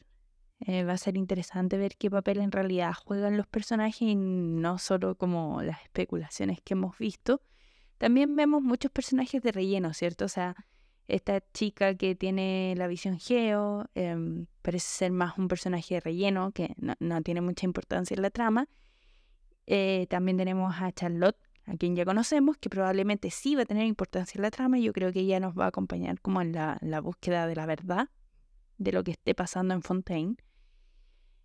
Eh, 0.60 0.84
va 0.84 0.92
a 0.92 0.98
ser 0.98 1.16
interesante 1.16 1.76
ver 1.78 1.96
qué 1.96 2.10
papel 2.10 2.38
en 2.38 2.52
realidad 2.52 2.92
juegan 2.94 3.36
los 3.36 3.46
personajes 3.46 4.02
y 4.02 4.14
no 4.14 4.78
solo 4.78 5.16
como 5.16 5.62
las 5.62 5.82
especulaciones 5.82 6.60
que 6.60 6.74
hemos 6.74 6.98
visto. 6.98 7.42
También 7.98 8.36
vemos 8.36 8.62
muchos 8.62 8.90
personajes 8.92 9.42
de 9.42 9.52
relleno, 9.52 9.92
¿cierto? 9.92 10.26
O 10.26 10.28
sea, 10.28 10.54
esta 11.10 11.42
chica 11.52 11.94
que 11.94 12.14
tiene 12.14 12.74
la 12.76 12.86
visión 12.86 13.18
geo, 13.18 13.88
em, 13.94 14.46
parece 14.62 14.86
ser 14.86 15.12
más 15.12 15.36
un 15.38 15.48
personaje 15.48 15.94
de 15.94 16.00
relleno 16.00 16.52
que 16.52 16.74
no, 16.78 17.22
tiene 17.22 17.40
mucha 17.40 17.66
importancia 17.66 18.14
en 18.14 18.22
la 18.22 18.30
trama. 18.30 18.68
Eh, 19.66 20.06
también 20.08 20.36
tenemos 20.36 20.74
a 20.80 20.92
Charlotte, 20.92 21.36
a 21.66 21.76
quien 21.76 21.96
ya 21.96 22.04
conocemos, 22.04 22.56
que 22.58 22.70
probablemente 22.70 23.30
sí 23.30 23.54
va 23.54 23.62
a 23.62 23.66
tener 23.66 23.86
importancia 23.86 24.38
en 24.38 24.42
la 24.42 24.50
trama. 24.50 24.78
Yo 24.78 24.92
creo 24.92 25.12
que 25.12 25.20
ella 25.20 25.40
nos 25.40 25.58
va 25.58 25.66
a 25.66 25.68
acompañar 25.68 26.20
como 26.20 26.40
en 26.40 26.52
la, 26.52 27.00
búsqueda 27.02 27.46
de 27.46 27.54
la 27.54 27.66
verdad 27.66 28.08
de 28.78 28.92
lo 28.92 29.04
que 29.04 29.12
esté 29.12 29.34
pasando 29.34 29.74
en 29.74 29.82
Fontaine. 29.82 30.36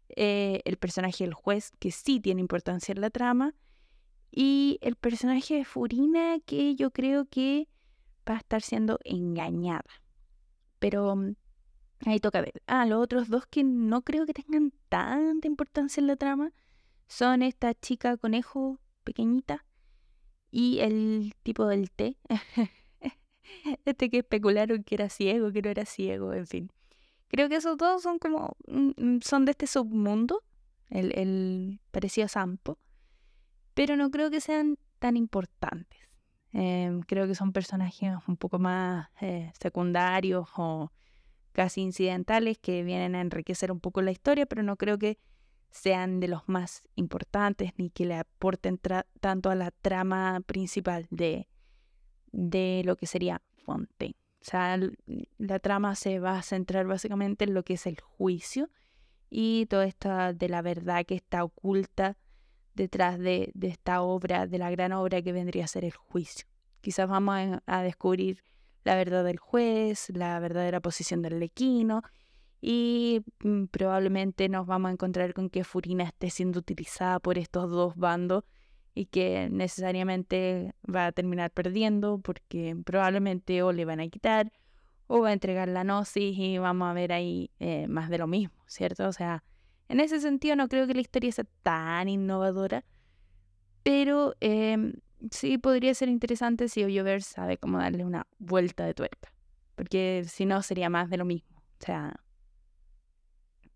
Eh, 0.10 0.62
el 0.66 0.78
personaje 0.78 1.24
del 1.24 1.34
juez, 1.34 1.72
que 1.80 1.92
sí 1.92 2.20
tiene 2.20 2.42
importancia 2.42 2.94
en 2.94 3.02
la 3.02 3.10
trama. 3.10 3.56
Y 4.32 4.80
el 4.82 4.96
personaje 4.96 5.56
de 5.56 5.66
Furina, 5.66 6.40
que 6.46 6.76
yo 6.76 6.92
creo 6.92 7.26
que 7.26 7.68
va 8.28 8.36
a 8.36 8.40
estar 8.40 8.62
siendo 8.62 9.00
engañada. 9.04 9.90
Pero 10.80 11.16
mm, 11.16 11.36
ahí 12.06 12.20
toca 12.20 12.42
ver. 12.42 12.62
Ah, 12.68 12.86
los 12.86 13.02
otros 13.02 13.30
dos 13.30 13.46
que 13.48 13.64
no 13.64 14.02
creo 14.04 14.26
que 14.26 14.34
tengan 14.34 14.74
tanta 14.90 15.48
importancia 15.48 16.02
en 16.02 16.08
la 16.08 16.16
trama 16.16 16.52
son 17.08 17.44
esta 17.44 17.74
chica 17.74 18.18
conejo 18.18 18.80
pequeñita 19.04 19.66
y 20.52 20.80
el 20.80 21.34
tipo 21.44 21.68
del 21.68 21.92
té. 21.92 22.18
este 23.86 24.10
que 24.10 24.20
especularon 24.20 24.84
que 24.84 24.96
era 24.96 25.10
ciego, 25.10 25.52
que 25.52 25.62
no 25.62 25.70
era 25.70 25.86
ciego, 25.86 26.34
en 26.34 26.48
fin. 26.48 26.72
Creo 27.28 27.50
que 27.50 27.58
esos 27.58 27.78
dos 27.78 28.04
son 28.04 28.20
como, 28.20 28.56
mm, 28.68 28.92
mm, 28.98 29.20
son 29.22 29.46
de 29.46 29.52
este 29.52 29.68
submundo, 29.68 30.44
el, 30.90 31.18
el 31.18 31.82
parecido 31.92 32.26
a 32.26 32.30
Sampo, 32.30 32.80
pero 33.74 33.98
no 33.98 34.12
creo 34.12 34.30
que 34.30 34.40
sean 34.40 34.78
tan 35.00 35.18
importantes. 35.18 36.05
Em, 36.58 37.02
creo 37.02 37.28
que 37.28 37.36
son 37.36 37.52
personajes 37.52 38.14
un 38.30 38.38
poco 38.38 38.60
más 38.60 39.10
eh, 39.20 39.52
secundarios 39.60 40.48
o 40.56 40.90
casi 41.52 41.82
incidentales 41.82 42.58
que 42.58 42.82
vienen 42.82 43.14
a 43.14 43.20
enriquecer 43.20 43.74
un 43.74 43.82
poco 43.82 44.02
la 44.02 44.12
historia, 44.12 44.46
pero 44.46 44.64
no 44.64 44.78
creo 44.78 44.98
que 44.98 45.18
sean 45.70 46.22
de 46.22 46.30
los 46.30 46.48
más 46.48 46.84
importantes 46.96 47.74
ni 47.76 47.90
que 47.90 48.06
le 48.06 48.16
aporten 48.16 48.80
tanto 49.20 49.50
a 49.50 49.56
la 49.56 49.72
trama 49.72 50.40
principal 50.46 51.08
de, 51.10 51.50
de 52.32 52.84
lo 52.86 52.96
que 52.96 53.06
sería 53.06 53.42
Fontaine. 53.58 54.16
O 54.40 54.46
sea, 54.46 54.80
la 55.38 55.60
trama 55.60 55.96
se 55.96 56.20
va 56.20 56.38
a 56.38 56.42
centrar 56.42 56.88
básicamente 56.88 57.44
en 57.44 57.54
lo 57.54 57.64
que 57.64 57.74
es 57.74 57.86
el 57.86 58.00
juicio 58.00 58.70
y 59.30 59.66
toda 59.66 59.84
esta 59.88 60.32
de 60.32 60.48
la 60.48 60.62
verdad 60.62 61.06
que 61.06 61.16
está 61.16 61.44
oculta 61.44 62.16
detrás 62.76 63.18
de, 63.18 63.52
esta 63.62 64.02
obra, 64.02 64.48
de 64.48 64.58
la 64.58 64.70
gran 64.70 64.92
obra 64.92 65.22
que 65.22 65.32
vendría 65.32 65.66
a 65.66 65.68
ser 65.68 65.86
el 65.86 65.94
juicio. 65.94 66.46
Quizás 66.82 67.10
vamos 67.10 67.60
a, 67.66 67.82
descubrir 67.82 68.44
la 68.84 68.96
verdad 68.96 69.24
del 69.24 69.38
juez, 69.38 70.10
la 70.14 70.40
verdadera 70.40 70.80
posición 70.82 71.22
del 71.22 71.40
lequino 71.40 72.04
y 72.62 73.24
mm, 73.40 73.66
probablemente 73.66 74.50
nos 74.50 74.68
vamos 74.68 74.90
a 74.90 74.92
encontrar 74.94 75.34
con 75.34 75.50
que 75.50 75.64
Furina 75.64 76.04
esté 76.04 76.30
siendo 76.30 76.60
utilizada 76.60 77.20
por 77.20 77.38
estos 77.38 77.72
dos 77.72 77.96
bandos 77.96 78.44
y 78.94 79.08
que 79.08 79.50
necesariamente 79.50 80.74
va 80.88 81.08
a 81.08 81.12
terminar 81.12 81.52
perdiendo 81.52 82.20
porque 82.20 82.78
probablemente 82.86 83.64
o 83.64 83.72
le 83.72 83.86
van 83.86 84.00
a 84.00 84.08
quitar 84.08 84.52
o 85.08 85.22
va 85.22 85.30
a 85.30 85.34
entregar 85.34 85.68
la 85.68 85.84
gnosis 85.84 86.38
y 86.38 86.58
vamos 86.58 86.88
a 86.88 86.94
ver 86.94 87.12
ahí 87.12 87.52
eh, 87.60 87.88
más 87.88 88.10
de 88.10 88.18
lo 88.20 88.28
mismo, 88.28 88.56
¿cierto? 88.68 89.08
O 89.08 89.14
sea, 89.14 89.44
en 89.88 90.00
ese 90.00 90.20
sentido 90.20 90.56
no 90.56 90.68
creo 90.68 90.88
que 90.88 90.94
la 90.94 91.02
historia 91.02 91.32
sea 91.32 91.46
tan 91.64 92.10
innovadora, 92.10 92.84
pero 93.84 94.36
em, 94.40 94.94
sí 95.32 95.58
podría 95.58 95.94
ser 95.94 96.10
interesante 96.10 96.70
si 96.70 96.84
Ollover 96.84 97.22
sabe 97.22 97.58
cómo 97.58 97.78
darle 97.78 98.04
una 98.04 98.28
vuelta 98.40 98.86
de 98.86 98.94
tuerca, 98.94 99.32
porque 99.76 100.24
si 100.28 100.46
no 100.46 100.62
sería 100.62 100.90
más 100.90 101.10
de 101.10 101.18
lo 101.18 101.26
mismo. 101.26 101.58
O 101.58 101.86
sea, 101.86 102.20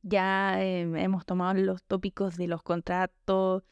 ya 0.01 0.61
em, 0.63 0.95
hemos 0.95 1.25
tomado 1.25 1.59
los 1.61 1.83
tópicos 1.83 2.37
de 2.37 2.47
los 2.47 2.63
contratos, 2.63 3.63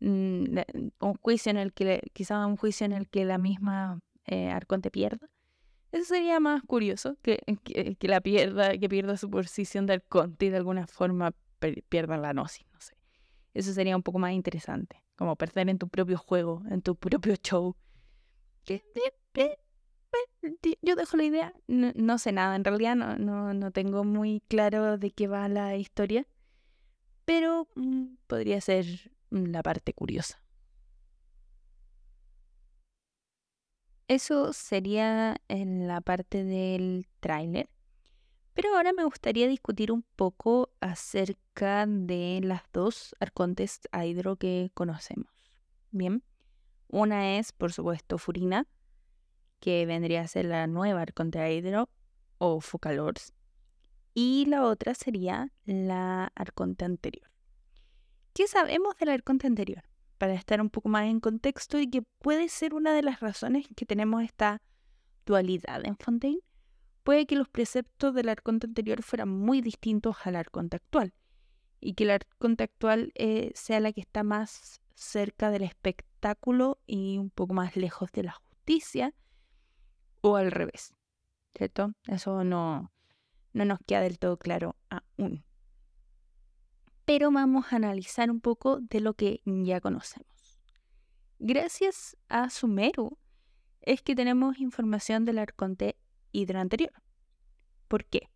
mm, 0.00 0.58
un 1.00 1.14
juicio 1.20 1.50
en 1.50 1.58
el 1.58 1.72
que, 1.72 2.00
quizá 2.12 2.44
un 2.46 2.56
juicio 2.56 2.84
en 2.86 2.92
el 2.92 3.08
que 3.08 3.24
la 3.24 3.38
misma 3.38 4.00
eh, 4.26 4.50
Arconte 4.50 4.90
pierda. 4.90 5.28
Eso 5.92 6.04
sería 6.04 6.38
más 6.40 6.62
curioso, 6.62 7.16
que, 7.22 7.38
que, 7.64 8.08
la 8.08 8.20
pierda, 8.20 8.78
que 8.78 8.88
pierda 8.88 9.16
su 9.16 9.28
posición 9.28 9.86
de 9.86 9.94
Arconte 9.94 10.46
y 10.46 10.50
de 10.50 10.56
alguna 10.56 10.86
forma 10.86 11.32
pierdan 11.88 12.22
la 12.22 12.32
gnosis, 12.32 12.66
no 12.72 12.80
sé. 12.80 12.96
Eso 13.54 13.72
sería 13.72 13.96
un 13.96 14.02
poco 14.02 14.18
más 14.18 14.32
interesante, 14.32 15.02
como 15.16 15.36
perder 15.36 15.68
en 15.68 15.78
tu 15.78 15.88
propio 15.88 16.18
juego, 16.18 16.62
en 16.70 16.82
tu 16.82 16.96
propio 16.96 17.34
show. 17.36 17.76
yo 20.82 20.96
dejo 20.96 21.16
la 21.16 21.24
idea, 21.24 21.54
no, 21.66 22.18
sé 22.18 22.32
nada, 22.32 22.56
en 22.56 22.64
realidad 22.64 22.96
no, 22.96 23.16
no, 23.16 23.54
no, 23.54 23.70
tengo 23.70 24.04
muy 24.04 24.42
claro 24.48 24.98
de 24.98 25.10
qué 25.10 25.26
va 25.26 25.48
la 25.48 25.76
historia, 25.76 26.26
pero 27.24 27.68
mm, 27.74 28.16
podría 28.26 28.60
ser 28.60 28.86
la 29.30 29.62
parte 29.62 29.92
curiosa. 29.92 30.42
Eso 34.08 34.52
sería 34.52 35.40
en 35.46 35.86
la 35.86 36.00
parte 36.00 36.42
del 36.42 37.06
tráiler. 37.20 37.68
Pero 38.54 38.74
ahora 38.74 38.92
me 38.92 39.04
gustaría 39.04 39.46
discutir 39.46 39.92
un 39.92 40.02
poco 40.16 40.70
acerca 40.80 41.86
de 41.86 42.40
las 42.42 42.62
dos 42.72 43.14
arcontes 43.20 43.80
a 43.92 44.06
hidro 44.06 44.36
que 44.36 44.70
conocemos. 44.74 45.30
Bien, 45.90 46.22
una 46.88 47.38
es, 47.38 47.52
por 47.52 47.72
supuesto, 47.72 48.18
Furina, 48.18 48.66
que 49.60 49.86
vendría 49.86 50.22
a 50.22 50.28
ser 50.28 50.46
la 50.46 50.66
nueva 50.66 51.02
arconte 51.02 51.38
a 51.38 51.50
hidro 51.50 51.88
o 52.38 52.60
Focalors, 52.60 53.32
y 54.14 54.46
la 54.46 54.64
otra 54.64 54.94
sería 54.94 55.52
la 55.64 56.32
arconte 56.34 56.84
anterior. 56.84 57.30
¿Qué 58.32 58.48
sabemos 58.48 58.96
del 58.96 59.10
arconte 59.10 59.46
anterior? 59.46 59.84
Para 60.18 60.34
estar 60.34 60.60
un 60.60 60.70
poco 60.70 60.88
más 60.88 61.04
en 61.04 61.20
contexto 61.20 61.78
y 61.78 61.88
que 61.88 62.02
puede 62.18 62.48
ser 62.48 62.74
una 62.74 62.92
de 62.92 63.02
las 63.02 63.20
razones 63.20 63.66
que 63.76 63.86
tenemos 63.86 64.22
esta 64.22 64.60
dualidad 65.26 65.86
en 65.86 65.96
Fontaine 65.96 66.40
puede 67.02 67.26
que 67.26 67.36
los 67.36 67.48
preceptos 67.48 68.14
del 68.14 68.28
arconte 68.28 68.66
anterior 68.66 69.02
fueran 69.02 69.28
muy 69.28 69.60
distintos 69.60 70.16
al 70.24 70.36
arconte 70.36 70.76
actual 70.76 71.14
y 71.80 71.94
que 71.94 72.04
el 72.04 72.10
arconte 72.10 72.64
actual 72.64 73.12
eh, 73.14 73.52
sea 73.54 73.80
la 73.80 73.92
que 73.92 74.00
está 74.00 74.22
más 74.22 74.80
cerca 74.94 75.50
del 75.50 75.62
espectáculo 75.62 76.78
y 76.86 77.18
un 77.18 77.30
poco 77.30 77.54
más 77.54 77.76
lejos 77.76 78.12
de 78.12 78.24
la 78.24 78.32
justicia 78.32 79.14
o 80.20 80.36
al 80.36 80.50
revés, 80.50 80.94
¿cierto? 81.56 81.94
Eso 82.06 82.44
no, 82.44 82.92
no 83.52 83.64
nos 83.64 83.78
queda 83.86 84.02
del 84.02 84.18
todo 84.18 84.36
claro 84.36 84.76
aún. 84.90 85.44
Pero 87.06 87.30
vamos 87.32 87.72
a 87.72 87.76
analizar 87.76 88.30
un 88.30 88.40
poco 88.40 88.80
de 88.80 89.00
lo 89.00 89.14
que 89.14 89.40
ya 89.44 89.80
conocemos. 89.80 90.60
Gracias 91.38 92.16
a 92.28 92.50
Sumeru 92.50 93.18
es 93.80 94.02
que 94.02 94.14
tenemos 94.14 94.58
información 94.58 95.24
del 95.24 95.38
arconte 95.38 95.96
hidro 96.32 96.60
anterior. 96.60 96.92
¿Por 97.88 98.04
qué? 98.04 98.28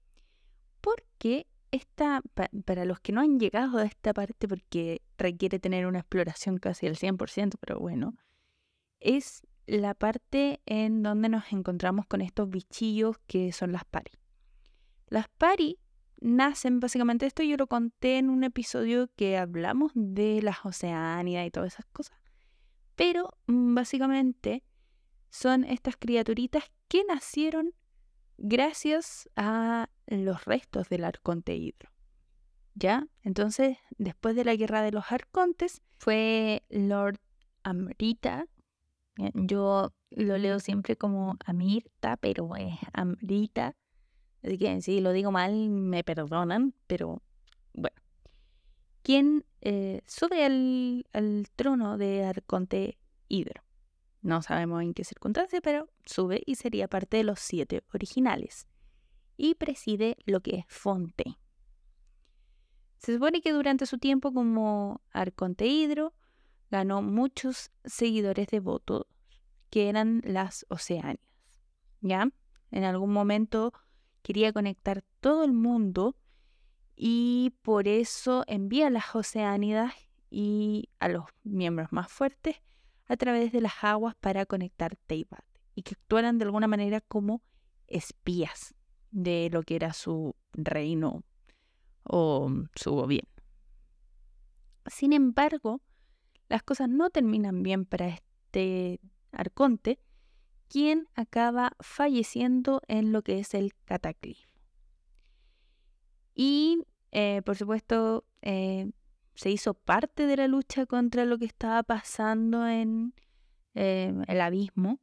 Porque 0.81 1.47
esta, 1.71 2.23
para 2.65 2.85
los 2.85 3.01
que 3.01 3.13
no 3.13 3.21
han 3.21 3.39
llegado 3.39 3.79
a 3.79 3.85
esta 3.85 4.13
parte, 4.15 4.47
porque 4.47 5.03
requiere 5.19 5.59
tener 5.59 5.87
una 5.87 6.01
exploración 6.01 6.59
casi 6.59 6.87
al 6.87 6.97
100%, 6.97 7.55
pero 7.61 7.79
bueno, 7.79 8.15
es 9.01 9.43
la 9.67 9.95
parte 9.95 10.61
en 10.67 11.03
donde 11.03 11.29
nos 11.29 11.53
encontramos 11.53 12.07
con 12.07 12.21
estos 12.21 12.49
bichillos 12.49 13.17
que 13.27 13.53
son 13.53 13.73
las 13.73 13.85
pari. 13.85 14.13
Las 15.09 15.29
pari 15.29 15.79
nacen 16.21 16.81
básicamente, 16.81 17.27
esto 17.27 17.43
yo 17.43 17.57
lo 17.57 17.67
conté 17.67 18.19
en 18.19 18.31
un 18.31 18.45
episodio 18.45 19.11
que 19.17 19.37
hablamos 19.37 19.93
de 19.95 20.43
las 20.43 20.65
oceánidas 20.65 21.47
y 21.47 21.51
todas 21.51 21.75
esas 21.75 21.87
cosas, 21.87 22.19
pero 22.95 23.31
mm, 23.47 23.75
básicamente 23.75 24.63
son 25.31 25.65
estas 25.65 25.97
criaturitas 25.97 26.65
que 26.89 27.03
nacieron 27.05 27.75
gracias 28.39 29.29
a 29.37 29.89
los 30.07 30.45
restos 30.45 30.89
del 30.89 31.05
arconte 31.05 31.55
hidro. 31.55 31.91
¿Ya? 32.75 33.07
Entonces, 33.23 33.79
después 33.99 34.35
de 34.35 34.45
la 34.45 34.57
guerra 34.57 34.83
de 34.83 34.91
los 34.91 35.13
arcontes, 35.13 35.83
fue 35.97 36.65
Lord 36.71 37.21
Amrita. 37.63 38.47
Yo 39.35 39.93
lo 40.11 40.39
leo 40.39 40.59
siempre 40.59 40.97
como 40.97 41.37
Amirta, 41.45 42.17
pero 42.17 42.57
es 42.57 42.75
Amrita. 42.93 43.77
Así 44.43 44.59
que 44.59 44.83
si 44.83 45.01
lo 45.01 45.13
digo 45.13 45.31
mal, 45.31 45.71
me 45.71 46.05
perdonan, 46.05 46.75
pero 46.87 47.23
bueno. 47.73 47.97
Quien 49.03 49.45
eh, 49.61 50.01
sube 50.07 50.45
al, 50.45 51.07
al 51.13 51.47
trono 51.57 51.97
de 51.97 52.25
Arconte 52.25 52.99
Hidro. 53.29 53.64
No 54.25 54.41
sabemos 54.41 54.83
en 54.83 54.95
qué 54.95 55.05
circunstancia, 55.05 55.61
pero 55.61 55.91
sube 56.07 56.43
y 56.47 56.55
sería 56.55 56.89
parte 56.89 57.19
de 57.19 57.25
los 57.25 57.41
siete 57.41 57.85
originales. 57.93 58.67
Y 59.37 59.55
preside 59.55 60.17
lo 60.25 60.41
que 60.41 60.57
es 60.57 60.65
Fonte. 60.67 61.37
Se 62.97 63.13
supone 63.13 63.43
que 63.43 63.53
durante 63.53 63.85
su 63.85 63.99
tiempo 63.99 64.33
como 64.33 65.03
Arconte 65.13 65.67
Hidro 65.67 66.15
ganó 66.71 67.03
muchos 67.03 67.71
seguidores 67.85 68.49
devotos 68.49 69.05
que 69.69 69.91
eran 69.91 70.23
las 70.25 70.65
Oceánias. 70.71 71.21
¿Ya? 72.01 72.27
En 72.71 72.85
algún 72.85 73.13
momento 73.13 73.75
quería 74.23 74.55
conectar 74.55 75.05
todo 75.21 75.45
el 75.45 75.53
mundo 75.53 76.17
y 76.97 77.53
por 77.61 77.89
eso 77.89 78.43
envía 78.47 78.87
a 78.87 78.91
las 78.91 79.15
Oceánidas 79.15 79.93
y 80.31 80.89
a 80.99 81.09
los 81.09 81.27
miembros 81.43 81.93
más 81.93 82.11
fuertes 82.11 82.57
a 83.07 83.17
través 83.17 83.53
de 83.53 83.61
las 83.61 83.83
aguas 83.83 84.15
para 84.17 84.47
conectar 84.47 84.97
Teibat 85.07 85.45
y 85.75 85.83
que 85.83 85.95
actuaran 85.95 86.39
de 86.39 86.45
alguna 86.45 86.67
manera 86.67 87.01
como 87.01 87.43
espías 87.87 88.75
de 89.11 89.49
lo 89.53 89.63
que 89.63 89.77
era 89.77 89.93
su 89.93 90.35
reino 90.53 91.23
o 92.03 92.51
su 92.75 92.93
gobierno. 92.93 93.31
Sin 94.87 95.13
embargo, 95.13 95.81
las 96.49 96.63
cosas 96.63 96.89
no 96.89 97.11
terminan 97.11 97.63
bien 97.63 97.87
para 97.87 98.09
este 98.09 99.01
arconte, 99.33 99.99
quien 100.69 101.09
acaba 101.15 101.73
falleciendo 101.81 102.83
en 102.89 103.13
lo 103.13 103.23
que 103.23 103.39
es 103.39 103.55
el 103.55 103.75
cataclismo. 103.85 104.53
Y, 106.35 106.85
eh, 107.13 107.43
por 107.45 107.57
supuesto, 107.57 108.25
eh, 108.43 108.91
se 109.35 109.51
hizo 109.51 109.75
parte 109.75 110.27
de 110.27 110.37
la 110.37 110.49
lucha 110.49 110.87
contra 110.87 111.25
lo 111.25 111.39
que 111.39 111.45
estaba 111.45 111.83
pasando 111.83 112.67
en 112.67 113.15
eh, 113.75 114.15
el 114.29 114.41
abismo 114.41 115.01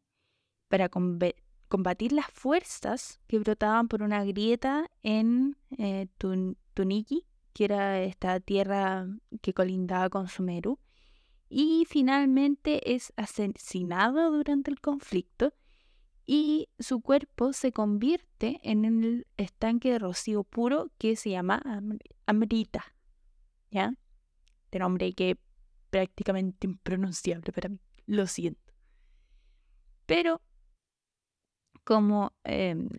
para 0.69 0.89
combatir 0.89 2.13
las 2.13 2.27
fuerzas 2.31 3.19
que 3.27 3.39
brotaban 3.39 3.87
por 3.87 4.03
una 4.03 4.23
grieta 4.23 4.89
en 5.03 5.57
Tuniki, 6.73 7.25
que 7.53 7.65
era 7.65 8.01
esta 8.01 8.39
tierra 8.39 9.07
que 9.41 9.53
colindaba 9.53 10.09
con 10.09 10.27
Sumeru, 10.29 10.79
y 11.49 11.85
finalmente 11.89 12.93
es 12.95 13.11
asesinado 13.17 14.31
durante 14.31 14.71
el 14.71 14.79
conflicto 14.79 15.53
y 16.25 16.69
su 16.79 17.01
cuerpo 17.01 17.51
se 17.51 17.73
convierte 17.73 18.61
en 18.63 18.85
el 18.85 19.27
estanque 19.35 19.91
de 19.91 19.99
rocío 19.99 20.45
puro 20.45 20.89
que 20.97 21.17
se 21.17 21.31
llama 21.31 21.61
Amrita, 22.25 22.85
¿ya? 23.69 23.93
De 24.71 24.79
nombre 24.79 25.13
que 25.13 25.37
prácticamente 25.89 26.67
impronunciable 26.67 27.51
para 27.51 27.69
mí, 27.69 27.79
lo 28.05 28.25
siento. 28.25 28.73
Pero 30.05 30.41
como, 31.83 32.33
em, 32.43 32.89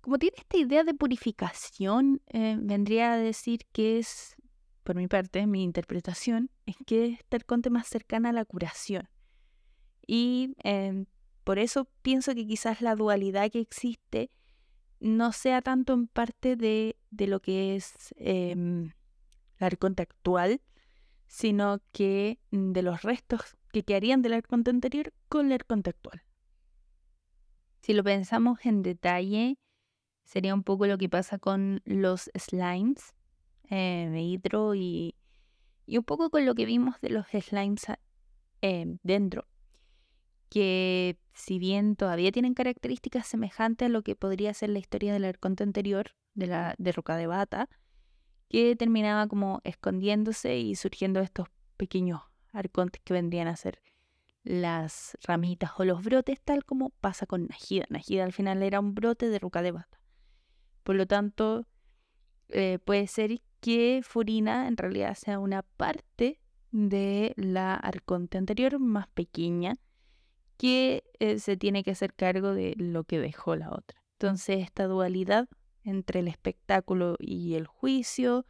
como 0.00 0.18
tiene 0.18 0.36
esta 0.38 0.58
idea 0.58 0.84
de 0.84 0.94
purificación, 0.94 2.20
eh, 2.26 2.56
vendría 2.60 3.14
a 3.14 3.16
decir 3.16 3.60
que 3.72 3.98
es, 3.98 4.36
por 4.82 4.96
mi 4.96 5.06
parte, 5.06 5.46
mi 5.46 5.62
interpretación, 5.62 6.50
es 6.66 6.76
que 6.86 7.06
es 7.06 7.20
el 7.30 7.44
conte 7.46 7.70
más 7.70 7.86
cercana 7.88 8.30
a 8.30 8.32
la 8.32 8.44
curación. 8.44 9.08
Y 10.06 10.54
em, 10.62 11.06
por 11.44 11.58
eso 11.58 11.88
pienso 12.02 12.34
que 12.34 12.46
quizás 12.46 12.80
la 12.80 12.94
dualidad 12.94 13.50
que 13.50 13.60
existe 13.60 14.30
no 15.00 15.32
sea 15.32 15.62
tanto 15.62 15.92
en 15.92 16.06
parte 16.06 16.56
de, 16.56 16.96
lo 17.10 17.40
que 17.40 17.76
es 17.76 18.14
actual, 20.02 20.60
sino 21.26 21.80
que 21.92 22.38
de 22.50 22.82
los 22.82 23.02
restos 23.02 23.56
que 23.72 23.82
quedarían 23.82 24.22
del 24.22 24.34
arconte 24.34 24.70
anterior 24.70 25.12
con 25.28 25.46
el 25.46 25.52
arconte 25.52 25.90
actual. 25.90 26.22
Si 27.80 27.92
lo 27.92 28.04
pensamos 28.04 28.64
en 28.64 28.82
detalle, 28.82 29.58
sería 30.24 30.54
un 30.54 30.62
poco 30.62 30.86
lo 30.86 30.96
que 30.98 31.08
pasa 31.08 31.38
con 31.38 31.82
los 31.84 32.30
slimes 32.38 33.14
eh, 33.70 34.08
de 34.10 34.20
hidro 34.20 34.74
y, 34.74 35.16
un 35.86 36.04
poco 36.04 36.30
con 36.30 36.46
lo 36.46 36.54
que 36.54 36.64
vimos 36.64 37.00
de 37.00 37.10
los 37.10 37.26
slimes 37.28 37.86
eh, 38.62 38.96
dentro 39.02 39.46
que 40.54 41.18
si 41.32 41.58
bien 41.58 41.96
todavía 41.96 42.30
tienen 42.30 42.54
características 42.54 43.26
semejantes 43.26 43.86
a 43.86 43.88
lo 43.88 44.02
que 44.02 44.14
podría 44.14 44.54
ser 44.54 44.70
la 44.70 44.78
historia 44.78 45.12
del 45.12 45.24
arconte 45.24 45.64
anterior, 45.64 46.12
de 46.34 46.46
la 46.46 46.76
de 46.78 46.92
Roca 46.92 47.16
de 47.16 47.26
Bata, 47.26 47.68
que 48.48 48.76
terminaba 48.76 49.26
como 49.26 49.60
escondiéndose 49.64 50.58
y 50.58 50.74
surgiendo 50.74 51.20
estos 51.20 51.48
pequeños 51.76 52.20
arcontes 52.52 53.02
que 53.04 53.14
vendrían 53.14 53.48
a 53.48 53.56
ser 53.56 53.82
las 54.44 55.16
ramitas 55.22 55.72
o 55.78 55.84
los 55.84 56.02
brotes, 56.04 56.40
tal 56.42 56.64
como 56.64 56.90
pasa 56.90 57.26
con 57.26 57.46
Najida. 57.46 57.86
Najida 57.88 58.24
al 58.24 58.32
final 58.32 58.62
era 58.62 58.78
un 58.78 58.94
brote 58.94 59.28
de 59.28 59.38
Roca 59.38 59.62
de 59.62 59.72
Bata. 59.72 60.00
Por 60.82 60.96
lo 60.96 61.06
tanto, 61.06 61.66
eh, 62.50 62.78
puede 62.84 63.06
ser 63.06 63.40
que 63.60 64.02
Furina 64.04 64.68
en 64.68 64.76
realidad 64.76 65.14
sea 65.14 65.38
una 65.38 65.62
parte 65.62 66.40
de 66.70 67.32
la 67.36 67.74
arconte 67.74 68.36
anterior 68.36 68.78
más 68.78 69.08
pequeña 69.08 69.76
que 70.58 71.04
eh, 71.18 71.38
se 71.38 71.56
tiene 71.56 71.82
que 71.82 71.92
hacer 71.92 72.14
cargo 72.14 72.52
de 72.52 72.74
lo 72.76 73.04
que 73.04 73.18
dejó 73.18 73.56
la 73.56 73.70
otra. 73.70 74.02
Entonces, 74.18 74.58
esta 74.58 74.84
dualidad 74.84 75.48
entre 75.84 76.20
el 76.20 76.28
espectáculo 76.28 77.16
y 77.18 77.54
el 77.54 77.66
juicio, 77.66 78.46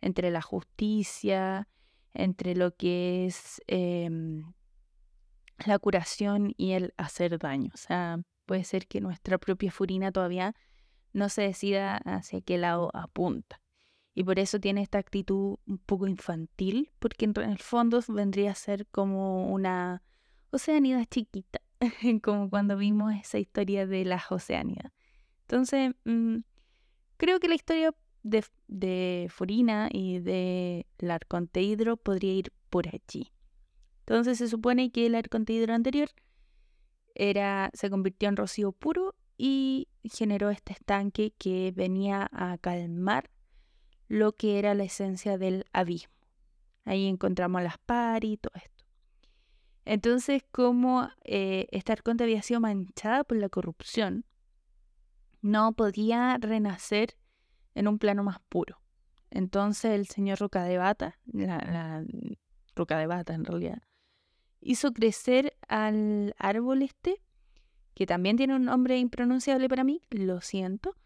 entre 0.00 0.30
la 0.30 0.42
justicia, 0.42 1.68
entre 2.12 2.54
lo 2.54 2.76
que 2.76 3.26
es 3.26 3.60
em, 3.66 4.52
la 5.66 5.78
curación 5.78 6.54
y 6.56 6.72
el 6.72 6.94
hacer 6.96 7.38
daño. 7.38 7.70
O 7.74 7.76
sea, 7.76 8.20
puede 8.46 8.64
ser 8.64 8.86
que 8.86 9.00
nuestra 9.00 9.38
propia 9.38 9.70
furina 9.72 10.12
todavía 10.12 10.54
no 11.12 11.28
se 11.28 11.42
decida 11.42 11.96
hacia 11.98 12.40
qué 12.40 12.58
lado 12.58 12.90
apunta. 12.94 13.60
Y 14.14 14.22
por 14.24 14.38
eso 14.38 14.60
tiene 14.60 14.82
esta 14.82 14.98
actitud 14.98 15.56
un 15.66 15.78
poco 15.78 16.06
infantil, 16.06 16.92
porque 17.00 17.24
en 17.24 17.36
el 17.36 17.58
fondo 17.58 18.00
vendría 18.08 18.52
a 18.52 18.54
ser 18.54 18.86
como 18.86 19.52
una 19.52 20.02
Oceanida 20.50 21.04
chiquita, 21.04 21.60
como 22.22 22.48
cuando 22.48 22.76
vimos 22.76 23.12
esa 23.14 23.38
historia 23.38 23.86
de 23.86 24.04
las 24.04 24.30
Oceánidas. 24.30 24.92
Entonces, 25.40 25.94
mm, 26.04 26.38
creo 27.16 27.40
que 27.40 27.48
la 27.48 27.54
historia 27.54 27.94
de, 28.22 29.28
Furina 29.30 29.88
y 29.92 30.18
de 30.18 30.86
la 30.98 31.18
Hidro 31.54 31.96
podría 31.96 32.32
ir 32.32 32.52
por 32.70 32.88
allí. 32.88 33.32
Entonces 34.00 34.38
se 34.38 34.48
supone 34.48 34.90
que 34.90 35.06
el 35.06 35.14
Hidro 35.14 35.74
anterior 35.74 36.08
era, 37.14 37.70
se 37.74 37.90
convirtió 37.90 38.28
en 38.28 38.36
rocío 38.36 38.72
puro 38.72 39.14
y 39.36 39.88
generó 40.04 40.50
este 40.50 40.72
estanque 40.72 41.32
que 41.38 41.72
venía 41.74 42.28
a 42.32 42.58
calmar 42.58 43.30
lo 44.08 44.32
que 44.32 44.58
era 44.58 44.74
la 44.74 44.84
esencia 44.84 45.38
del 45.38 45.64
abismo. 45.72 46.14
Ahí 46.84 47.06
encontramos 47.06 47.62
las 47.62 47.78
pari 47.78 48.32
y 48.32 48.36
todo 48.36 48.52
esto. 48.56 48.84
Entonces, 49.86 50.42
como 50.50 51.08
eh, 51.24 51.66
esta 51.70 51.92
arconte 51.92 52.24
había 52.24 52.42
sido 52.42 52.60
manchada 52.60 53.24
por 53.24 53.36
la 53.38 53.48
corrupción, 53.48 54.24
no 55.44 55.72
podía 55.72 56.38
renacer 56.40 57.16
en 57.74 57.86
un 57.86 57.98
plano 57.98 58.24
más 58.24 58.40
puro. 58.48 58.80
Entonces 59.30 59.92
el 59.92 60.06
señor 60.06 60.38
Roca 60.38 60.64
de 60.64 60.78
Bata, 60.78 61.18
la, 61.26 62.02
Roca 62.74 62.98
de 62.98 63.06
Bata 63.06 63.34
en 63.34 63.44
realidad, 63.44 63.82
hizo 64.62 64.92
crecer 64.92 65.54
al 65.68 66.34
árbol 66.38 66.80
este, 66.80 67.20
que 67.92 68.06
también 68.06 68.38
tiene 68.38 68.56
un 68.56 68.64
nombre 68.64 68.98
impronunciable 68.98 69.68
para 69.68 69.84
mí, 69.84 70.00
lo 70.08 70.40
siento, 70.40 70.96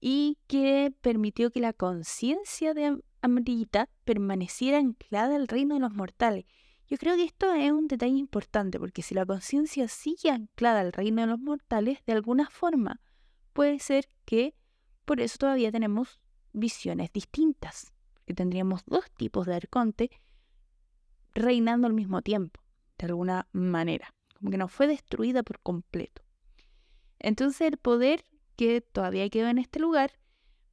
y 0.00 0.38
que 0.48 0.92
permitió 1.00 1.52
que 1.52 1.60
la 1.60 1.72
conciencia 1.72 2.74
de 2.74 3.00
Amrita 3.22 3.88
permaneciera 4.04 4.78
anclada 4.78 5.36
al 5.36 5.46
reino 5.46 5.74
de 5.74 5.80
los 5.80 5.94
mortales 5.94 6.44
yo 6.88 6.98
creo 6.98 7.16
que 7.16 7.24
esto 7.24 7.52
es 7.52 7.72
un 7.72 7.88
detalle 7.88 8.16
importante 8.16 8.78
porque 8.78 9.02
si 9.02 9.14
la 9.14 9.26
conciencia 9.26 9.88
sigue 9.88 10.30
anclada 10.30 10.80
al 10.80 10.92
reino 10.92 11.22
de 11.22 11.26
los 11.26 11.40
mortales, 11.40 11.98
de 12.06 12.12
alguna 12.12 12.48
forma 12.48 13.00
puede 13.56 13.78
ser 13.78 14.10
que 14.26 14.54
por 15.06 15.18
eso 15.22 15.38
todavía 15.38 15.72
tenemos 15.72 16.20
visiones 16.52 17.10
distintas, 17.10 17.94
que 18.26 18.34
tendríamos 18.34 18.84
dos 18.84 19.10
tipos 19.16 19.46
de 19.46 19.54
arconte 19.54 20.10
reinando 21.32 21.86
al 21.86 21.94
mismo 21.94 22.20
tiempo, 22.20 22.60
de 22.98 23.06
alguna 23.06 23.48
manera, 23.52 24.14
como 24.34 24.50
que 24.50 24.58
no 24.58 24.68
fue 24.68 24.86
destruida 24.86 25.42
por 25.42 25.58
completo. 25.60 26.20
Entonces 27.18 27.62
el 27.62 27.78
poder 27.78 28.26
que 28.56 28.82
todavía 28.82 29.30
quedó 29.30 29.48
en 29.48 29.56
este 29.56 29.80
lugar 29.80 30.12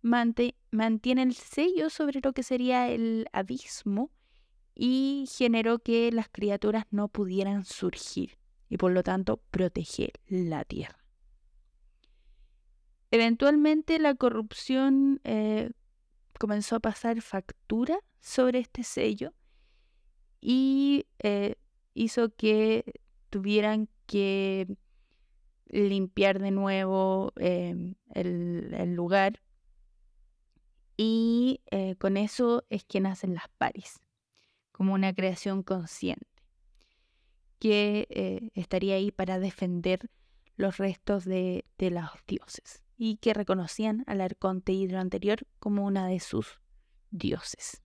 mantiene 0.01 1.23
el 1.23 1.35
sello 1.35 1.89
sobre 1.89 2.19
lo 2.21 2.33
que 2.33 2.43
sería 2.43 2.89
el 2.89 3.29
abismo 3.31 4.11
y 4.75 5.23
generó 5.31 5.79
que 5.79 6.11
las 6.11 6.27
criaturas 6.27 6.83
no 6.91 7.07
pudieran 7.07 7.63
surgir 7.63 8.37
y 8.67 8.75
por 8.75 8.91
lo 8.91 9.03
tanto 9.03 9.37
proteger 9.51 10.11
la 10.27 10.65
tierra. 10.65 11.02
Eventualmente 13.13 13.99
la 13.99 14.15
corrupción 14.15 15.21
eh, 15.23 15.69
comenzó 16.39 16.77
a 16.77 16.79
pasar 16.79 17.21
factura 17.21 17.99
sobre 18.19 18.57
este 18.57 18.81
sello 18.81 19.35
y 20.41 21.05
eh, 21.19 21.57
hizo 21.93 22.33
que 22.35 23.01
tuvieran 23.29 23.87
que 24.07 24.65
limpiar 25.67 26.39
de 26.39 26.49
nuevo 26.49 27.33
em, 27.35 27.93
el, 28.15 28.95
lugar 28.95 29.43
y 30.97 31.61
eh, 31.69 31.95
con 31.97 32.17
eso 32.17 32.65
es 32.71 32.83
que 32.83 32.99
nacen 32.99 33.35
las 33.35 33.47
paris 33.59 34.01
como 34.71 34.95
una 34.95 35.13
creación 35.13 35.61
consciente, 35.61 36.25
que 37.59 38.49
estaría 38.55 38.95
ahí 38.95 39.11
para 39.11 39.37
defender 39.37 40.09
los 40.55 40.77
restos 40.77 41.25
de, 41.25 41.63
de 41.77 41.91
los 41.91 42.09
dioses 42.25 42.82
y 43.05 43.17
que 43.17 43.33
reconocían 43.33 44.05
al 44.07 44.21
arconte 44.21 44.71
hidro 44.71 44.97
anterior 44.97 45.39
como 45.59 45.85
una 45.85 46.07
de 46.07 46.21
sus 46.21 46.61
dioses. 47.11 47.83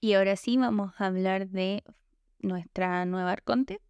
Y 0.00 0.14
ahora 0.14 0.34
sí 0.34 0.56
vamos 0.56 0.94
a 0.96 1.08
hablar 1.08 1.50
de 1.50 1.84
nuestra 2.38 3.04
nueva 3.04 3.32
arconte, 3.32 3.82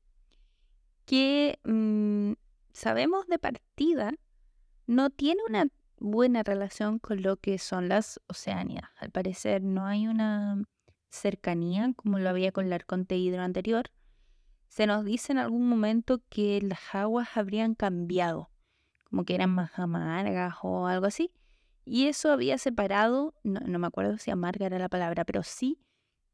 que 1.05 1.61
mm, 1.63 2.33
sabemos 2.73 3.29
de 3.29 3.39
partida 3.39 4.13
no 4.89 5.11
tiene 5.11 5.41
una 5.49 5.69
buena 6.01 6.43
relación 6.43 6.99
con 6.99 7.23
lo 7.23 7.37
que 7.37 7.59
son 7.59 7.89
las 7.89 8.21
Oceánidas. 8.27 8.91
Al 8.97 9.13
parecer 9.13 9.63
no 9.63 9.87
hay 9.87 10.09
una 10.09 10.65
cercanía 11.11 11.93
como 11.95 12.19
lo 12.19 12.29
había 12.29 12.51
con 12.51 12.67
el 12.67 12.73
arconte 12.73 13.17
hidro 13.17 13.43
anterior. 13.43 13.93
Se 14.67 14.89
nos 14.89 15.05
dice 15.05 15.31
en 15.31 15.39
algún 15.39 15.69
momento 15.69 16.21
que 16.29 16.61
las 16.61 16.93
aguas 16.93 17.29
habrían 17.37 17.77
cambiado, 17.77 18.50
como 19.11 19.25
que 19.25 19.35
eran 19.35 19.51
más 19.51 19.79
amargas 19.79 20.55
o 20.63 20.87
algo 20.87 21.07
así. 21.07 21.33
Y 21.85 22.07
eso 22.07 22.33
había 22.33 22.59
separado, 22.59 23.35
no, 23.43 23.61
no 23.61 23.79
me 23.79 23.87
acuerdo 23.87 24.19
si 24.19 24.31
amarga 24.31 24.67
era 24.67 24.79
la 24.79 24.89
palabra, 24.89 25.25
pero 25.25 25.43
sí 25.43 25.79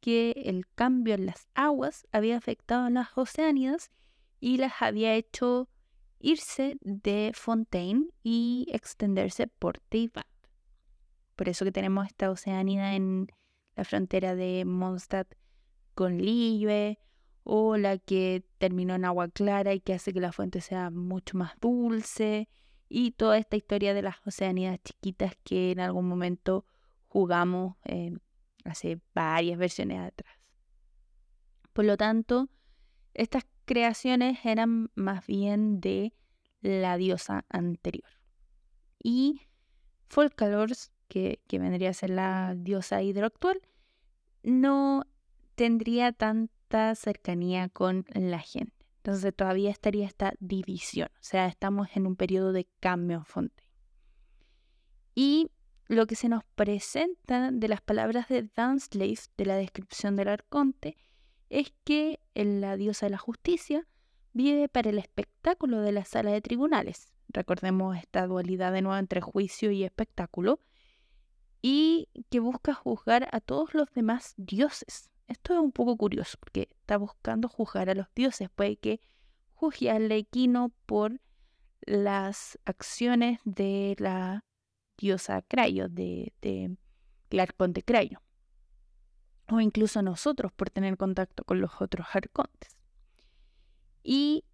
que 0.01 0.33
el 0.45 0.67
cambio 0.69 1.15
en 1.15 1.27
las 1.27 1.49
aguas 1.55 2.07
había 2.13 2.37
afectado 2.37 2.85
a 2.87 2.91
las 2.91 3.09
oceánidas 3.17 3.91
y 4.39 4.59
las 4.59 4.75
había 4.81 5.15
hecho 5.15 5.69
irse 6.21 6.77
de 6.83 7.33
Fontaine 7.35 8.11
y 8.23 8.67
extenderse 8.71 9.47
por 9.47 9.79
Teyvat. 9.79 10.27
Por 11.35 11.49
eso 11.49 11.65
que 11.65 11.73
tenemos 11.73 12.07
esta 12.07 12.31
oceánida 12.31 12.95
en 12.95 13.29
la 13.75 13.85
frontera 13.85 14.35
de 14.35 14.65
Mondstadt 14.65 15.35
con 15.95 16.19
Lille, 16.19 16.99
o 17.49 17.77
la 17.77 17.97
que 17.99 18.45
terminó 18.59 18.97
en 18.97 19.05
agua 19.05 19.29
clara 19.29 19.73
y 19.73 19.81
que 19.81 19.95
hace 19.95 20.13
que 20.13 20.21
la 20.21 20.33
fuente 20.33 20.61
sea 20.61 20.91
mucho 20.91 21.37
más 21.37 21.53
dulce, 21.61 22.49
y 22.89 23.13
toda 23.13 23.39
esta 23.39 23.57
historia 23.57 23.95
de 23.95 24.03
las 24.03 24.17
oceánidas 24.27 24.81
chiquitas 24.83 25.37
que 25.45 25.73
en 25.73 25.81
algún 25.81 26.09
momento 26.09 26.65
jugamos 27.09 27.77
eh, 27.85 28.13
hace 28.65 29.01
varias 29.15 29.59
versiones 29.59 30.01
atrás. 30.01 30.35
Por 31.73 31.85
lo 31.85 31.97
tanto, 31.97 32.49
estas 33.15 33.45
creaciones 33.65 34.39
eran 34.45 34.91
más 34.95 35.27
bien 35.27 35.81
de 35.81 36.15
la 36.61 36.97
diosa 36.97 37.45
anterior. 37.49 38.09
Y 39.03 39.43
Folcalors, 40.09 40.93
que, 41.09 41.41
que 41.47 41.59
vendría 41.59 41.91
a 41.91 41.95
ser 41.95 42.11
la 42.11 42.55
diosa 42.57 43.03
hidroactual, 43.03 43.61
no 44.43 45.05
tendría 45.55 46.13
tanta 46.13 46.95
cercanía 46.95 47.69
con 47.69 48.07
la 48.15 48.39
gente. 48.41 48.76
Entonces 49.07 49.37
todavía 49.37 49.71
estaría 49.71 50.05
esta 50.05 50.35
división. 50.41 51.09
O 51.15 51.23
sea, 51.23 51.47
estamos 51.47 51.87
en 51.95 52.09
un 52.09 52.17
periodo 52.17 52.53
de 52.53 52.67
cambio 52.81 53.19
en 53.19 53.25
Fontaine. 53.25 53.71
Y 55.15 55.53
lo 55.87 56.09
que 56.09 56.17
se 56.17 56.29
nos 56.29 56.43
presenta 56.57 57.53
de 57.53 57.69
las 57.69 57.81
palabras 57.81 58.27
de 58.27 58.51
Danslave, 58.57 59.15
de 59.39 59.47
la 59.47 59.55
descripción 59.55 60.17
del 60.17 60.27
arconte, 60.27 60.97
es 61.51 61.73
que 61.85 62.19
la 62.35 62.77
diosa 62.77 63.07
de 63.07 63.11
la 63.11 63.19
justicia 63.19 63.87
vive 64.33 64.69
para 64.69 64.91
el 64.91 64.99
espectáculo 64.99 65.83
de 65.83 65.93
la 65.93 66.05
sala 66.05 66.33
de 66.33 66.41
tribunales. 66.41 67.13
Recordemos 67.29 67.97
esta 67.97 68.27
dualidad 68.27 68.73
de 68.73 68.83
nuevo 68.83 68.99
entre 68.99 69.21
juicio 69.21 69.71
y 69.71 69.85
espectáculo. 69.85 70.59
Y 71.63 72.09
que 72.29 72.41
busca 72.41 72.75
juzgar 72.75 73.29
a 73.31 73.39
todos 73.39 73.73
los 73.73 73.89
demás 73.93 74.35
dioses. 74.37 75.11
Esto 75.27 75.55
es 75.55 75.61
un 75.61 75.73
poco 75.73 75.97
curioso 75.97 76.37
porque 76.41 76.69
está 76.81 76.97
buscando 76.99 77.49
juzgar 77.49 77.91
a 77.91 77.95
los 77.95 78.07
dioses. 78.15 78.49
Puede 78.51 78.77
que 78.77 79.01
juzgue 79.55 79.91
a 79.91 79.99
Lequino 79.99 80.73
por 80.87 81.21
las 81.81 82.59
acciones 82.65 83.41
de 83.45 83.97
la 83.99 84.45
diosa 84.97 85.43
Crayo, 85.43 85.89
de, 85.89 86.33
de 86.41 87.41
arconte 87.41 87.83
Crayo 87.83 88.21
o 89.49 89.61
incluso 89.61 90.03
nosotros 90.03 90.53
por 90.53 90.71
tener 90.71 90.97
contacto 90.97 91.45
con 91.45 91.61
los 91.61 91.81
otros 91.81 92.07
arcontes. 92.13 92.77
Y 94.03 94.45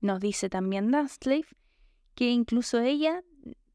nos 0.00 0.20
dice 0.20 0.48
también 0.48 0.90
Dustleif 0.90 1.52
que 2.14 2.30
incluso 2.30 2.80
ella 2.80 3.22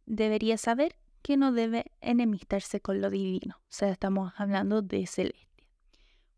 debería 0.05 0.57
saber 0.57 0.95
que 1.21 1.37
no 1.37 1.51
debe 1.51 1.91
enemistarse 2.01 2.79
con 2.79 3.01
lo 3.01 3.09
divino. 3.09 3.55
O 3.59 3.71
sea, 3.71 3.89
estamos 3.89 4.33
hablando 4.37 4.81
de 4.81 5.05
celestia. 5.07 5.48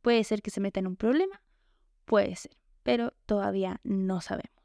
Puede 0.01 0.23
ser 0.23 0.41
que 0.41 0.51
se 0.51 0.61
meta 0.61 0.79
en 0.79 0.87
un 0.87 0.95
problema, 0.95 1.41
puede 2.05 2.35
ser, 2.35 2.57
pero 2.83 3.13
todavía 3.25 3.79
no 3.83 4.21
sabemos. 4.21 4.61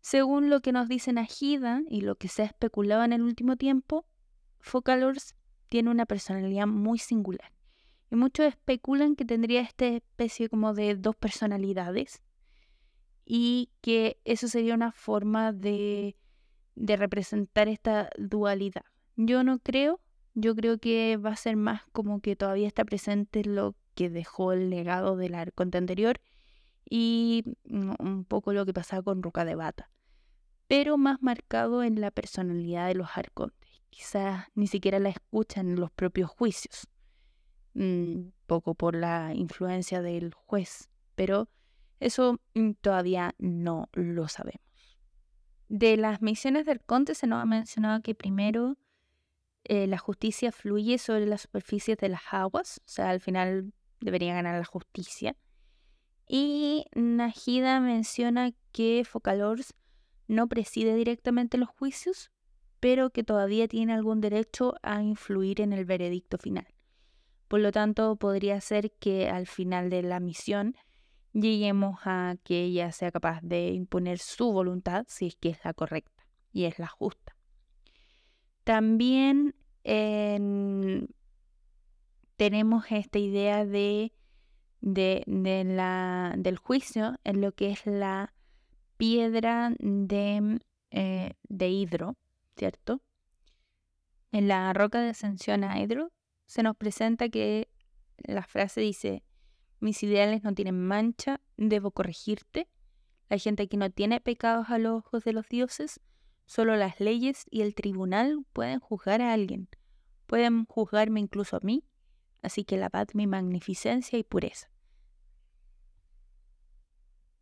Según 0.00 0.50
lo 0.50 0.60
que 0.60 0.72
nos 0.72 0.88
dicen 0.88 1.16
Agida 1.16 1.80
y 1.88 2.02
lo 2.02 2.16
que 2.16 2.28
se 2.28 2.42
ha 2.42 2.44
especulado 2.44 3.04
en 3.04 3.14
el 3.14 3.22
último 3.22 3.56
tiempo, 3.56 4.04
Focalors 4.60 5.34
tiene 5.68 5.90
una 5.90 6.04
personalidad 6.04 6.66
muy 6.66 6.98
singular 6.98 7.52
y 8.10 8.16
muchos 8.16 8.46
especulan 8.46 9.16
que 9.16 9.24
tendría 9.24 9.62
esta 9.62 9.86
especie 9.86 10.48
como 10.48 10.74
de 10.74 10.94
dos 10.94 11.16
personalidades 11.16 12.22
y 13.24 13.70
que 13.80 14.20
eso 14.24 14.48
sería 14.48 14.74
una 14.74 14.92
forma 14.92 15.52
de, 15.52 16.16
de 16.74 16.96
representar 16.96 17.68
esta 17.68 18.10
dualidad. 18.18 18.84
Yo 19.16 19.42
no 19.42 19.58
creo, 19.58 20.00
yo 20.34 20.54
creo 20.54 20.78
que 20.78 21.16
va 21.16 21.30
a 21.30 21.36
ser 21.36 21.56
más 21.56 21.82
como 21.92 22.20
que 22.20 22.36
todavía 22.36 22.68
está 22.68 22.84
presente 22.84 23.42
lo 23.44 23.74
que 23.94 24.10
dejó 24.10 24.52
el 24.52 24.70
legado 24.70 25.16
del 25.16 25.34
arconte 25.34 25.78
anterior 25.78 26.20
y 26.88 27.56
un 27.64 28.24
poco 28.24 28.52
lo 28.52 28.66
que 28.66 28.74
pasaba 28.74 29.02
con 29.02 29.22
Ruca 29.22 29.44
de 29.44 29.54
Bata, 29.54 29.90
pero 30.66 30.98
más 30.98 31.22
marcado 31.22 31.82
en 31.82 32.00
la 32.00 32.10
personalidad 32.10 32.88
de 32.88 32.94
los 32.94 33.16
arcontes. 33.16 33.82
Quizás 33.90 34.46
ni 34.54 34.66
siquiera 34.66 34.98
la 34.98 35.08
escuchan 35.08 35.68
en 35.70 35.80
los 35.80 35.90
propios 35.90 36.30
juicios. 36.30 36.88
Mm, 37.74 38.28
poco 38.46 38.74
por 38.74 38.94
la 38.94 39.32
influencia 39.34 40.00
del 40.00 40.32
juez, 40.32 40.90
pero 41.14 41.48
eso 42.00 42.40
mm, 42.54 42.72
todavía 42.80 43.34
no 43.38 43.88
lo 43.92 44.28
sabemos. 44.28 44.62
De 45.68 45.96
las 45.96 46.22
misiones 46.22 46.66
del 46.66 46.80
conte 46.80 47.14
se 47.14 47.26
nos 47.26 47.42
ha 47.42 47.46
mencionado 47.46 48.02
que 48.02 48.14
primero 48.14 48.76
eh, 49.64 49.86
la 49.86 49.98
justicia 49.98 50.52
fluye 50.52 50.98
sobre 50.98 51.26
las 51.26 51.42
superficies 51.42 51.98
de 51.98 52.10
las 52.10 52.22
aguas, 52.30 52.80
o 52.84 52.88
sea, 52.88 53.10
al 53.10 53.20
final 53.20 53.72
debería 54.00 54.34
ganar 54.34 54.58
la 54.58 54.64
justicia. 54.64 55.36
Y 56.26 56.86
Najida 56.94 57.80
menciona 57.80 58.52
que 58.72 59.04
Focalors 59.04 59.74
no 60.26 60.48
preside 60.48 60.94
directamente 60.94 61.58
los 61.58 61.68
juicios, 61.68 62.30
pero 62.80 63.10
que 63.10 63.24
todavía 63.24 63.68
tiene 63.68 63.92
algún 63.92 64.20
derecho 64.20 64.74
a 64.82 65.02
influir 65.02 65.60
en 65.60 65.72
el 65.72 65.84
veredicto 65.84 66.38
final. 66.38 66.66
Por 67.48 67.60
lo 67.60 67.72
tanto, 67.72 68.16
podría 68.16 68.60
ser 68.60 68.92
que 68.92 69.28
al 69.28 69.46
final 69.46 69.90
de 69.90 70.02
la 70.02 70.20
misión 70.20 70.74
lleguemos 71.32 71.98
a 72.04 72.36
que 72.42 72.64
ella 72.64 72.92
sea 72.92 73.10
capaz 73.10 73.40
de 73.42 73.70
imponer 73.70 74.18
su 74.18 74.52
voluntad 74.52 75.04
si 75.08 75.26
es 75.26 75.36
que 75.36 75.50
es 75.50 75.64
la 75.64 75.74
correcta 75.74 76.26
y 76.52 76.64
es 76.64 76.78
la 76.78 76.86
justa. 76.86 77.36
También 78.64 79.54
tenemos 82.36 82.86
esta 82.90 83.18
idea 83.18 83.64
de, 83.64 84.12
la, 84.82 86.34
del 86.36 86.56
juicio 86.56 87.18
en 87.24 87.40
lo 87.40 87.52
que 87.52 87.70
es 87.70 87.86
la 87.86 88.34
piedra 88.96 89.72
de, 89.78 90.60
eh, 90.90 91.34
de 91.48 91.68
hidro, 91.68 92.16
¿cierto? 92.56 93.00
En 94.32 94.48
la 94.48 94.72
roca 94.72 95.00
de 95.00 95.10
ascensión 95.10 95.64
a 95.64 95.80
hidro 95.80 96.10
se 96.46 96.62
nos 96.62 96.76
presenta 96.76 97.28
que 97.28 97.68
la 98.18 98.42
frase 98.42 98.80
dice, 98.80 99.22
mis 99.80 100.02
ideales 100.02 100.42
no 100.42 100.54
tienen 100.54 100.80
mancha, 100.86 101.40
debo 101.56 101.90
corregirte. 101.90 102.68
La 103.28 103.38
gente 103.38 103.68
que 103.68 103.76
no 103.76 103.90
tiene 103.90 104.20
pecados 104.20 104.70
a 104.70 104.78
los 104.78 104.98
ojos 104.98 105.24
de 105.24 105.32
los 105.32 105.48
dioses, 105.48 106.00
solo 106.46 106.76
las 106.76 107.00
leyes 107.00 107.46
y 107.50 107.62
el 107.62 107.74
tribunal 107.74 108.44
pueden 108.52 108.80
juzgar 108.80 109.22
a 109.22 109.32
alguien. 109.32 109.68
Pueden 110.26 110.64
juzgarme 110.66 111.20
incluso 111.20 111.56
a 111.56 111.60
mí, 111.62 111.84
así 112.44 112.64
que 112.64 112.76
lavad 112.76 113.08
mi 113.14 113.26
magnificencia 113.26 114.18
y 114.18 114.22
pureza. 114.22 114.68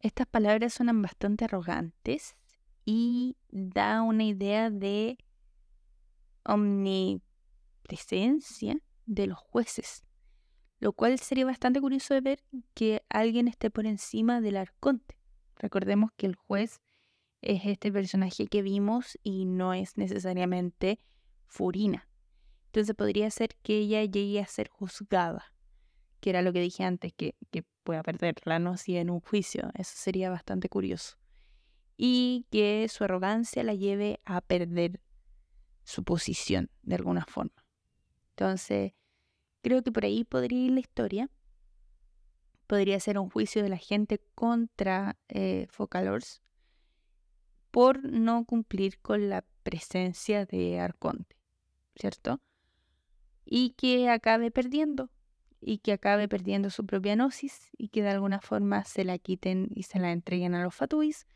Estas 0.01 0.27
palabras 0.27 0.75
suenan 0.75 1.03
bastante 1.03 1.45
arrogantes 1.45 2.37
y 2.85 3.37
da 3.51 4.03
una 4.03 4.25
idea 4.25 4.71
de 4.71 5.19
omnipresencia 6.45 8.79
de 9.07 9.27
los 9.27 9.39
jueces, 9.39 10.05
lo 10.81 10.93
cual 10.93 11.19
sería 11.19 11.45
bastante 11.45 11.81
curioso 11.81 12.15
de 12.15 12.21
ver 12.21 12.43
que 12.75 13.03
alguien 13.09 13.49
esté 13.49 13.71
por 13.71 13.87
encima 13.87 14.41
del 14.41 14.57
arconte. 14.57 15.17
Recordemos 15.57 16.11
que 16.17 16.27
el 16.27 16.35
juez 16.35 16.81
es 17.41 17.63
este 17.65 17.93
personaje 17.93 18.47
que 18.47 18.63
vimos 18.63 19.19
y 19.23 19.45
no 19.45 19.75
es 19.75 19.97
necesariamente 19.97 20.99
Furina. 21.47 22.09
Entonces 22.73 22.95
podría 22.97 23.31
ser 23.31 23.55
que 23.63 23.77
ella 23.79 24.03
llegue 24.05 24.41
a 24.41 24.47
ser 24.47 24.69
juzgada, 24.69 25.53
que 26.21 26.31
era 26.31 26.41
lo 26.41 26.55
que 26.55 26.61
dije 26.61 26.85
antes, 26.85 27.13
que, 27.13 27.35
que 27.51 27.65
pueda 27.83 28.03
perderla, 28.03 28.59
¿no? 28.59 28.79
Si 28.79 28.97
en 28.97 29.11
un 29.11 29.21
juicio, 29.21 29.71
eso 29.75 29.93
sería 29.95 30.31
bastante 30.31 30.69
curioso. 30.71 31.17
y 31.99 32.47
que 32.51 32.89
su 32.89 33.05
arrogancia 33.05 33.63
la 33.63 33.75
lleve 33.75 34.21
a 34.25 34.41
perder 34.41 35.01
su 35.85 36.03
posición 36.03 36.71
de 36.83 36.97
alguna 36.97 37.25
forma. 37.27 37.65
Entonces, 38.31 38.93
creo 39.63 39.83
que 39.83 39.93
por 39.93 40.05
ahí 40.05 40.25
podría 40.25 40.67
ir 40.67 40.73
la 40.73 40.81
historia. 40.81 41.31
Podría 42.67 42.99
ser 43.01 43.19
un 43.19 43.29
juicio 43.31 43.63
de 43.63 43.69
la 43.69 43.77
gente 43.77 44.19
contra 44.35 45.19
eh, 45.29 45.67
Focalors 45.71 46.41
por 47.71 48.03
no 48.03 48.45
cumplir 48.47 48.99
con 49.01 49.29
la 49.29 49.45
presencia 49.63 50.47
de 50.47 50.81
Arconte, 50.81 51.37
¿cierto? 51.95 52.41
Y 53.55 53.75
que 53.77 54.09
acabe 54.09 54.51
perdiendo, 54.51 55.11
y 55.61 55.77
que 55.79 55.93
acabe 55.93 56.27
perdiendo 56.27 56.71
su 56.71 56.87
propia 56.87 57.15
gnosis 57.17 57.69
y 57.77 57.89
que 57.89 58.03
de 58.03 58.09
alguna 58.09 58.41
forma 58.41 58.83
se 58.85 59.05
la 59.05 59.19
quiten 59.19 59.69
y 59.75 59.83
se 59.83 59.99
la 59.99 60.11
entreguen 60.11 60.55
a 60.55 60.63
los 60.65 60.75
fatuis 60.75 61.27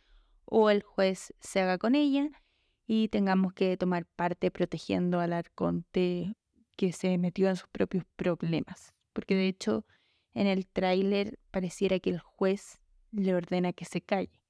o 0.47 0.71
el 0.71 0.83
juez 0.83 1.35
se 1.41 1.61
haga 1.61 1.77
con 1.77 1.95
ella 1.95 2.31
y 2.87 3.09
tengamos 3.09 3.53
que 3.53 3.77
tomar 3.77 4.07
parte 4.07 4.51
protegiendo 4.51 5.21
al 5.21 5.35
arconte 5.35 6.35
que 6.77 6.93
se 6.93 7.19
metió 7.19 7.51
en 7.51 7.57
sus 7.57 7.69
propios 7.69 8.05
problemas. 8.17 8.95
Porque 9.13 9.35
de 9.35 9.49
hecho 9.49 9.85
en 10.33 10.47
el 10.47 10.67
tráiler 10.67 11.39
pareciera 11.51 11.99
que 11.99 12.09
el 12.09 12.19
juez 12.19 12.81
le 13.11 13.35
ordena 13.35 13.75
que 13.75 13.85
se 13.85 14.01
calle. 14.01 14.43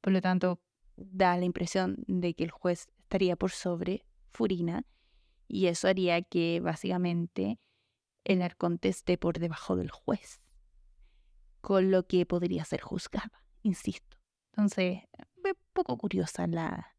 Por 0.00 0.12
lo 0.12 0.20
tanto, 0.20 0.58
da 0.96 1.36
la 1.36 1.44
impresión 1.44 2.02
de 2.08 2.34
que 2.34 2.42
el 2.42 2.50
juez 2.50 2.88
estaría 2.98 3.36
por 3.36 3.52
sobre 3.52 4.04
Furina 4.32 4.84
y 5.48 5.66
eso 5.66 5.88
haría 5.88 6.22
que 6.22 6.60
básicamente 6.60 7.58
el 8.24 8.42
arconte 8.42 8.88
esté 8.88 9.18
por 9.18 9.38
debajo 9.38 9.76
del 9.76 9.90
juez, 9.90 10.40
con 11.60 11.90
lo 11.90 12.06
que 12.06 12.26
podría 12.26 12.64
ser 12.64 12.80
juzgada, 12.80 13.44
insisto. 13.62 14.18
Entonces, 14.52 15.02
es 15.44 15.54
poco 15.72 15.98
curiosa 15.98 16.46
la, 16.46 16.96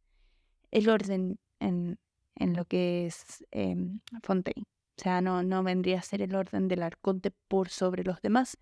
el 0.72 0.90
orden 0.90 1.40
en, 1.60 1.98
lo 2.40 2.66
que 2.66 3.08
es 3.08 3.46
em, 3.52 4.02
Fontaine. 4.24 4.66
O 4.98 5.02
sea, 5.02 5.22
no, 5.22 5.44
no 5.44 5.64
vendría 5.64 6.00
a 6.00 6.04
ser 6.04 6.22
el 6.22 6.36
orden 6.36 6.68
del 6.68 6.84
arconte 6.84 7.32
por 7.48 7.70
sobre 7.70 8.04
los 8.04 8.22
demás, 8.22 8.58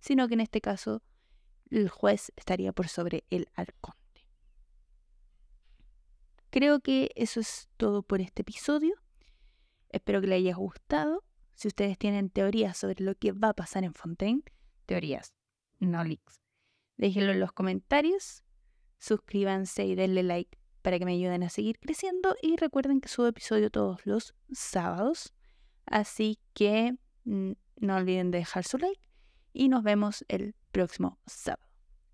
sino 0.00 0.26
que 0.28 0.34
en 0.34 0.40
este 0.40 0.60
caso 0.60 1.02
el 1.70 1.88
juez 1.88 2.32
estaría 2.36 2.72
por 2.72 2.88
sobre 2.88 3.24
el 3.30 3.48
arconte. 3.54 4.26
Creo 6.50 6.80
que 6.80 7.10
eso 7.16 7.40
es 7.40 7.68
todo 7.76 8.02
por 8.02 8.20
este 8.20 8.42
episodio. 8.42 8.94
Espero 9.96 10.20
que 10.20 10.26
le 10.26 10.34
haya 10.34 10.54
gustado. 10.54 11.24
Si 11.54 11.68
ustedes 11.68 11.96
tienen 11.96 12.28
teorías 12.28 12.76
sobre 12.76 13.02
lo 13.02 13.14
que 13.14 13.32
va 13.32 13.48
a 13.48 13.54
pasar 13.54 13.82
en 13.82 13.94
Fontaine, 13.94 14.42
teorías, 14.84 15.32
no 15.78 16.04
leaks, 16.04 16.42
déjenlo 16.98 17.32
en 17.32 17.40
los 17.40 17.52
comentarios. 17.52 18.42
Suscríbanse 18.98 19.86
y 19.86 19.94
denle 19.94 20.22
like 20.22 20.58
para 20.82 20.98
que 20.98 21.06
me 21.06 21.12
ayuden 21.12 21.42
a 21.44 21.48
seguir 21.48 21.78
creciendo. 21.78 22.36
Y 22.42 22.56
recuerden 22.56 23.00
que 23.00 23.08
subo 23.08 23.26
episodio 23.26 23.70
todos 23.70 24.04
los 24.04 24.34
sábados. 24.52 25.32
Así 25.86 26.38
que 26.52 26.94
mm, 27.24 27.52
no 27.76 27.96
olviden 27.96 28.30
de 28.30 28.38
dejar 28.38 28.64
su 28.64 28.76
like 28.76 29.00
y 29.54 29.70
nos 29.70 29.82
vemos 29.82 30.26
el 30.28 30.54
próximo 30.72 31.18
sábado. 31.24 31.66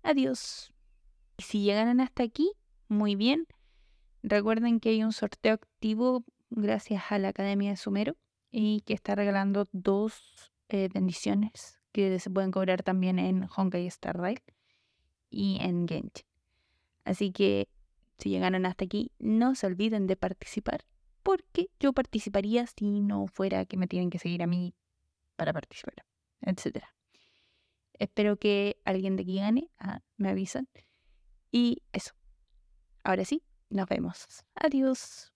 Adiós. 0.03 0.73
Y 1.35 1.43
si 1.43 1.63
llegaron 1.63 1.99
hasta 1.99 2.23
aquí, 2.23 2.49
muy 2.87 3.17
bien. 3.17 3.45
Recuerden 4.21 4.79
que 4.79 4.89
hay 4.89 5.03
un 5.03 5.11
sorteo 5.11 5.55
activo 5.55 6.23
gracias 6.55 7.03
a 7.09 7.19
la 7.19 7.29
Academia 7.29 7.71
de 7.71 7.77
Sumero 7.77 8.15
y 8.51 8.81
que 8.81 8.93
está 8.93 9.15
regalando 9.15 9.67
dos 9.71 10.51
eh, 10.69 10.89
bendiciones 10.93 11.79
que 11.91 12.19
se 12.19 12.29
pueden 12.29 12.51
cobrar 12.51 12.83
también 12.83 13.19
en 13.19 13.47
Honkai 13.55 13.87
Star 13.87 14.17
Rail 14.17 14.41
y 15.29 15.57
en 15.61 15.87
Genshin. 15.87 16.25
Así 17.05 17.31
que 17.31 17.67
si 18.17 18.29
llegaron 18.29 18.65
hasta 18.65 18.85
aquí, 18.85 19.11
no 19.19 19.55
se 19.55 19.67
olviden 19.67 20.07
de 20.07 20.15
participar, 20.15 20.85
porque 21.23 21.69
yo 21.79 21.93
participaría 21.93 22.65
si 22.67 23.01
no 23.01 23.27
fuera 23.27 23.65
que 23.65 23.77
me 23.77 23.87
tienen 23.87 24.09
que 24.09 24.19
seguir 24.19 24.43
a 24.43 24.47
mí 24.47 24.73
para 25.35 25.53
participar, 25.53 26.05
etc. 26.41 26.85
Espero 27.99 28.37
que 28.37 28.77
alguien 28.85 29.15
de 29.15 29.23
aquí 29.23 29.37
gane, 29.37 29.69
ah, 29.77 30.01
me 30.17 30.29
avisan. 30.29 30.67
Y 31.51 31.83
eso. 31.91 32.13
Ahora 33.03 33.25
sí, 33.25 33.43
nos 33.69 33.87
vemos. 33.87 34.25
Adiós. 34.55 35.32